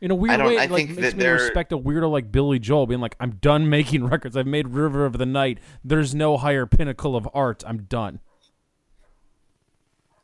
In 0.00 0.10
a 0.10 0.14
weird 0.14 0.40
way, 0.40 0.56
it 0.56 0.70
like 0.70 0.88
makes 0.88 1.00
that 1.00 1.16
me 1.16 1.22
they're- 1.22 1.34
respect 1.34 1.72
a 1.72 1.78
weirdo 1.78 2.10
like 2.10 2.32
Billy 2.32 2.58
Joel, 2.58 2.86
being 2.86 3.00
like, 3.00 3.14
"I'm 3.20 3.32
done 3.36 3.68
making 3.70 4.04
records. 4.08 4.36
I've 4.36 4.46
made 4.46 4.68
River 4.68 5.04
of 5.06 5.18
the 5.18 5.26
Night. 5.26 5.58
There's 5.84 6.14
no 6.14 6.36
higher 6.36 6.66
pinnacle 6.66 7.14
of 7.16 7.28
art. 7.34 7.62
I'm 7.66 7.82
done." 7.84 8.20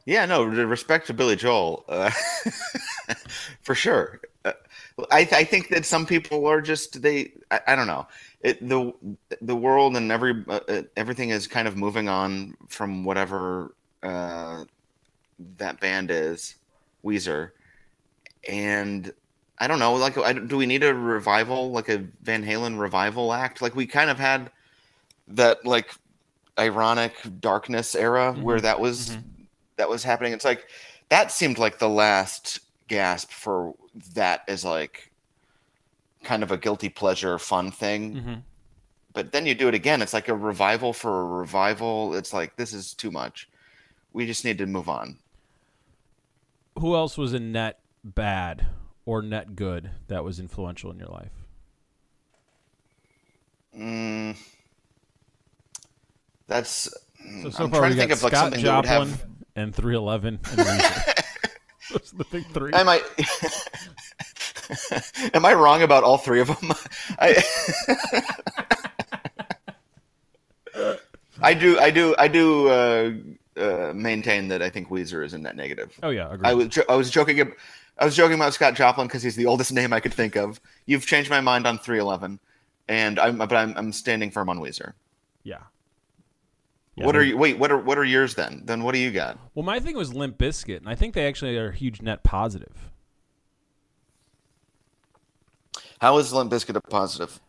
Yeah, 0.06 0.26
no, 0.26 0.42
respect 0.44 1.06
to 1.08 1.14
Billy 1.14 1.36
Joel, 1.36 1.84
uh, 1.88 2.10
for 3.62 3.74
sure. 3.74 4.20
Uh, 4.44 4.52
I, 5.10 5.20
I 5.20 5.44
think 5.44 5.68
that 5.68 5.84
some 5.84 6.06
people 6.06 6.46
are 6.46 6.60
just 6.60 7.02
they. 7.02 7.32
I, 7.50 7.60
I 7.68 7.76
don't 7.76 7.86
know. 7.86 8.06
It, 8.40 8.66
the 8.66 8.92
the 9.42 9.54
world 9.54 9.96
and 9.96 10.10
every 10.10 10.44
uh, 10.48 10.60
uh, 10.68 10.82
everything 10.96 11.30
is 11.30 11.46
kind 11.46 11.68
of 11.68 11.76
moving 11.76 12.08
on 12.08 12.56
from 12.68 13.04
whatever 13.04 13.74
uh, 14.02 14.64
that 15.58 15.80
band 15.80 16.10
is, 16.10 16.56
Weezer, 17.04 17.50
and 18.48 19.12
I 19.58 19.66
don't 19.66 19.78
know. 19.78 19.94
Like, 19.94 20.16
I, 20.16 20.32
do 20.32 20.56
we 20.56 20.64
need 20.64 20.82
a 20.82 20.94
revival, 20.94 21.70
like 21.70 21.90
a 21.90 21.98
Van 22.22 22.42
Halen 22.42 22.80
revival 22.80 23.34
act? 23.34 23.60
Like 23.60 23.76
we 23.76 23.86
kind 23.86 24.08
of 24.08 24.18
had 24.18 24.50
that 25.28 25.66
like 25.66 25.94
ironic 26.58 27.14
darkness 27.40 27.94
era 27.94 28.32
where 28.32 28.60
that 28.60 28.80
was 28.80 29.16
that 29.80 29.88
was 29.88 30.04
happening. 30.04 30.34
It's 30.34 30.44
like 30.44 30.68
that 31.08 31.32
seemed 31.32 31.56
like 31.58 31.78
the 31.78 31.88
last 31.88 32.60
gasp 32.86 33.30
for 33.30 33.74
that 34.14 34.42
as 34.46 34.62
like 34.62 35.10
kind 36.22 36.42
of 36.42 36.50
a 36.50 36.58
guilty 36.58 36.90
pleasure 36.90 37.38
fun 37.38 37.70
thing. 37.70 38.14
Mm-hmm. 38.14 38.34
But 39.14 39.32
then 39.32 39.46
you 39.46 39.54
do 39.54 39.68
it 39.68 39.74
again. 39.74 40.02
It's 40.02 40.12
like 40.12 40.28
a 40.28 40.36
revival 40.36 40.92
for 40.92 41.22
a 41.22 41.24
revival. 41.24 42.14
It's 42.14 42.34
like 42.34 42.56
this 42.56 42.74
is 42.74 42.92
too 42.92 43.10
much. 43.10 43.48
We 44.12 44.26
just 44.26 44.44
need 44.44 44.58
to 44.58 44.66
move 44.66 44.88
on. 44.88 45.18
Who 46.78 46.94
else 46.94 47.16
was 47.16 47.32
in 47.32 47.52
net 47.52 47.80
bad 48.04 48.66
or 49.06 49.22
net 49.22 49.56
good 49.56 49.90
that 50.08 50.24
was 50.24 50.38
influential 50.38 50.90
in 50.90 50.98
your 50.98 51.08
life? 51.08 51.32
Mm, 53.76 54.36
that's. 56.46 56.92
So 57.42 57.50
so 57.50 57.64
I'm 57.64 57.70
far 57.70 57.80
trying 57.80 57.92
to 57.92 57.96
think 57.96 58.12
of 58.12 58.22
like 58.22 58.32
Scott 58.32 58.52
something 58.52 58.64
that 58.64 58.76
would 58.76 58.86
have. 58.86 59.24
And 59.60 59.74
311 59.74 60.40
and 60.50 60.58
Those 61.90 62.12
are 62.12 62.18
the 62.18 62.24
big 62.30 62.46
three. 62.46 62.72
Am 62.72 62.88
I. 62.88 63.02
Am 65.34 65.44
I 65.44 65.52
wrong 65.54 65.82
about 65.82 66.04
all 66.04 66.18
three 66.18 66.40
of 66.40 66.46
them? 66.46 66.72
I, 67.18 67.42
I 71.42 71.54
do, 71.54 71.78
I 71.78 71.90
do, 71.90 72.14
I 72.18 72.28
do 72.28 72.68
uh, 72.68 73.10
uh, 73.56 73.92
maintain 73.94 74.48
that 74.48 74.62
I 74.62 74.70
think 74.70 74.88
Weezer 74.88 75.24
is 75.24 75.34
in 75.34 75.42
that 75.44 75.56
negative. 75.56 75.98
oh 76.02 76.10
yeah, 76.10 76.32
agreed. 76.32 76.48
I 76.48 76.54
was, 76.54 76.68
jo- 76.68 76.84
I 76.88 76.94
was 76.96 77.10
joking, 77.10 77.40
ab- 77.40 77.54
I 77.98 78.04
was 78.04 78.14
joking 78.14 78.34
about 78.36 78.54
Scott 78.54 78.74
Joplin 78.74 79.06
because 79.08 79.22
he's 79.22 79.36
the 79.36 79.46
oldest 79.46 79.72
name 79.72 79.92
I 79.92 80.00
could 80.00 80.14
think 80.14 80.36
of. 80.36 80.60
You've 80.86 81.06
changed 81.06 81.30
my 81.30 81.40
mind 81.40 81.66
on 81.66 81.78
311, 81.78 82.38
and 82.88 83.18
I'm, 83.18 83.38
but 83.38 83.52
I'm, 83.52 83.74
I'm 83.76 83.92
standing 83.92 84.30
firm 84.30 84.48
on 84.48 84.58
Weezer. 84.58 84.92
yeah. 85.42 85.58
Yeah, 87.00 87.06
what 87.06 87.16
are 87.16 87.22
you? 87.24 87.36
Wait, 87.36 87.58
what 87.58 87.70
are 87.72 87.78
what 87.78 87.98
are 87.98 88.04
yours 88.04 88.34
then? 88.34 88.62
Then 88.64 88.82
what 88.84 88.92
do 88.94 89.00
you 89.00 89.10
got? 89.10 89.38
Well, 89.54 89.64
my 89.64 89.80
thing 89.80 89.96
was 89.96 90.14
Limp 90.14 90.38
Bizkit, 90.38 90.78
and 90.78 90.88
I 90.88 90.94
think 90.94 91.14
they 91.14 91.26
actually 91.26 91.56
are 91.56 91.70
a 91.70 91.74
huge 91.74 92.00
net 92.02 92.22
positive. 92.22 92.90
How 96.00 96.16
is 96.18 96.32
Limp 96.32 96.50
Bizkit 96.50 96.76
a 96.76 96.80
positive? 96.80 97.40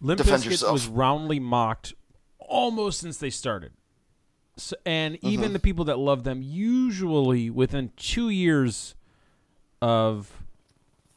Limp 0.00 0.18
Defend 0.18 0.44
yourself. 0.44 0.72
was 0.72 0.88
roundly 0.88 1.38
mocked 1.40 1.94
almost 2.38 3.00
since 3.00 3.18
they 3.18 3.30
started. 3.30 3.72
So, 4.56 4.76
and 4.84 5.14
Mm-hmm. 5.16 5.28
even 5.28 5.52
the 5.52 5.58
people 5.58 5.84
that 5.86 5.98
love 5.98 6.24
them, 6.24 6.42
usually 6.42 7.50
within 7.50 7.92
two 7.96 8.28
years 8.28 8.94
of 9.80 10.42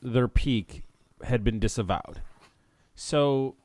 their 0.02 0.28
peak, 0.28 0.84
had 1.24 1.44
been 1.44 1.60
disavowed. 1.60 2.22
So 2.96 3.56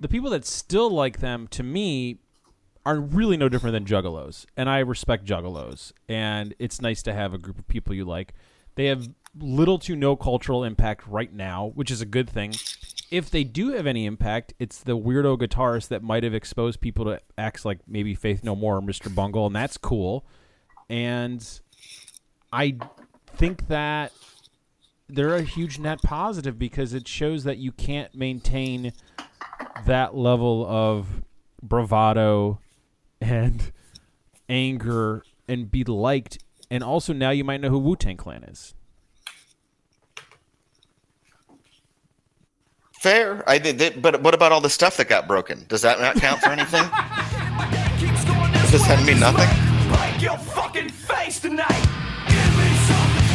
the 0.00 0.08
people 0.08 0.30
that 0.30 0.44
still 0.44 0.90
like 0.90 1.20
them, 1.20 1.46
to 1.48 1.62
me, 1.62 2.18
are 2.86 3.00
really 3.00 3.36
no 3.36 3.48
different 3.48 3.72
than 3.72 3.84
juggalos. 3.84 4.46
And 4.56 4.70
I 4.70 4.78
respect 4.78 5.24
juggalos. 5.26 5.92
And 6.08 6.54
it's 6.60 6.80
nice 6.80 7.02
to 7.02 7.12
have 7.12 7.34
a 7.34 7.38
group 7.38 7.58
of 7.58 7.66
people 7.66 7.92
you 7.92 8.04
like. 8.04 8.32
They 8.76 8.86
have 8.86 9.08
little 9.36 9.78
to 9.80 9.96
no 9.96 10.14
cultural 10.14 10.62
impact 10.62 11.04
right 11.08 11.32
now, 11.32 11.72
which 11.74 11.90
is 11.90 12.00
a 12.00 12.06
good 12.06 12.30
thing. 12.30 12.54
If 13.10 13.28
they 13.28 13.42
do 13.42 13.72
have 13.72 13.88
any 13.88 14.06
impact, 14.06 14.54
it's 14.60 14.78
the 14.78 14.96
weirdo 14.96 15.36
guitarist 15.36 15.88
that 15.88 16.04
might 16.04 16.22
have 16.22 16.32
exposed 16.32 16.80
people 16.80 17.04
to 17.06 17.20
acts 17.36 17.64
like 17.64 17.80
maybe 17.88 18.14
Faith 18.14 18.44
No 18.44 18.54
More 18.54 18.76
or 18.76 18.82
Mr. 18.82 19.12
Bungle, 19.12 19.46
and 19.46 19.56
that's 19.56 19.76
cool. 19.76 20.24
And 20.88 21.44
I 22.52 22.78
think 23.34 23.66
that 23.66 24.12
they're 25.08 25.34
a 25.34 25.42
huge 25.42 25.80
net 25.80 26.02
positive 26.02 26.56
because 26.56 26.94
it 26.94 27.08
shows 27.08 27.44
that 27.44 27.58
you 27.58 27.72
can't 27.72 28.14
maintain 28.14 28.92
that 29.86 30.16
level 30.16 30.64
of 30.66 31.22
bravado 31.62 32.60
and 33.20 33.72
anger 34.48 35.22
and 35.48 35.70
be 35.70 35.84
liked. 35.84 36.38
And 36.70 36.82
also 36.82 37.12
now 37.12 37.30
you 37.30 37.44
might 37.44 37.60
know 37.60 37.68
who 37.68 37.78
Wu 37.78 37.96
Tang 37.96 38.16
Clan 38.16 38.44
is. 38.44 38.74
Fair. 43.00 43.48
I 43.48 43.58
did. 43.58 43.78
That, 43.78 44.02
but 44.02 44.22
what 44.22 44.34
about 44.34 44.52
all 44.52 44.60
the 44.60 44.70
stuff 44.70 44.96
that 44.96 45.08
got 45.08 45.28
broken? 45.28 45.64
Does 45.68 45.82
that 45.82 46.00
not 46.00 46.16
count 46.16 46.40
for 46.40 46.50
anything? 46.50 46.82
Does 48.70 48.86
that 48.88 49.04
mean 49.06 49.20
nothing? 49.20 49.48
Break 49.94 50.20
your 50.22 50.36
fucking 50.38 50.88
face 50.88 51.38
tonight. 51.38 51.86
Give 52.26 52.56
me 52.58 52.68
something 52.88 53.28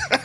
free. 0.00 0.15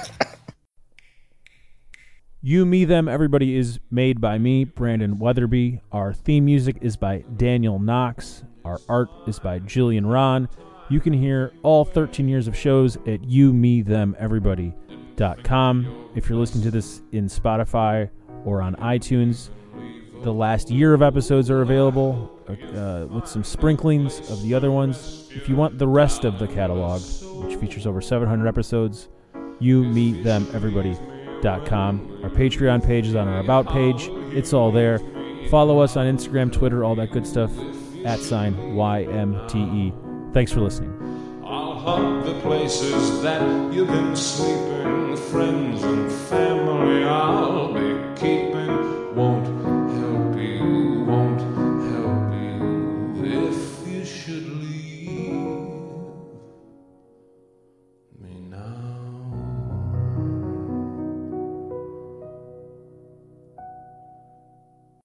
You, 2.52 2.66
Me, 2.66 2.84
Them, 2.84 3.08
Everybody 3.08 3.56
is 3.56 3.80
made 3.92 4.20
by 4.20 4.38
me, 4.38 4.66
Brandon 4.66 5.18
Weatherby. 5.18 5.80
Our 5.94 6.12
theme 6.12 6.44
music 6.44 6.80
is 6.82 6.98
by 6.98 7.24
Daniel 7.38 7.80
Knox. 7.80 8.44
Our 8.66 8.78
art 8.90 9.08
is 9.26 9.40
by 9.40 9.60
Jillian 9.60 10.06
Ron. 10.06 10.50
You 10.90 11.00
can 11.00 11.14
hear 11.14 11.54
all 11.64 11.86
13 11.86 12.28
years 12.28 12.50
of 12.50 12.58
shows 12.58 12.98
at 13.08 13.24
you, 13.24 13.54
me, 13.54 13.82
them, 13.82 14.18
everybody.com. 14.20 16.10
If 16.14 16.28
you're 16.28 16.38
listening 16.38 16.66
to 16.66 16.72
this 16.72 17.02
in 17.14 17.28
Spotify 17.28 18.10
or 18.44 18.62
on 18.62 18.76
iTunes, 18.76 19.48
the 20.22 20.34
last 20.34 20.70
year 20.70 20.94
of 20.94 21.02
episodes 21.02 21.50
are 21.50 21.62
available 21.62 22.38
uh, 22.50 23.08
with 23.10 23.28
some 23.28 23.46
sprinklings 23.46 24.30
of 24.30 24.42
the 24.44 24.54
other 24.54 24.72
ones. 24.72 25.30
If 25.32 25.48
you 25.48 25.56
want 25.56 25.80
the 25.80 25.88
rest 25.88 26.26
of 26.26 26.38
the 26.38 26.50
catalog, 26.50 27.02
which 27.46 27.58
features 27.62 27.88
over 27.88 28.02
700 28.02 28.46
episodes, 28.46 29.08
you, 29.62 29.86
me, 29.86 30.22
them, 30.22 30.50
everybody.com. 30.54 31.21
Our 32.24 32.30
Patreon 32.30 32.86
page 32.86 33.08
is 33.08 33.16
on 33.16 33.28
our 33.28 33.40
About 33.40 33.68
page. 33.68 34.10
It's 34.36 34.54
all 34.54 34.72
there. 34.72 35.00
Follow 35.50 35.80
us 35.80 35.98
on 35.98 36.06
Instagram, 36.06 36.52
Twitter, 36.52 36.84
all 36.84 36.96
that 36.96 37.12
good 37.12 37.26
stuff. 37.28 37.52
At 38.06 38.20
sign 38.20 38.56
YMTE. 38.76 40.34
Thanks 40.34 40.52
for 40.52 40.62
listening. 40.62 41.42
I'll 41.46 42.24
the 42.24 42.40
places 42.42 43.22
that 43.22 43.42
you've 43.74 43.88
been 43.88 44.16
sleeping, 44.16 45.18
friends 45.18 45.84
and 45.84 46.12
family 46.12 47.04
I'll 47.04 47.74
be 47.74 48.20
keeping. 48.20 49.16
Won't 49.16 49.61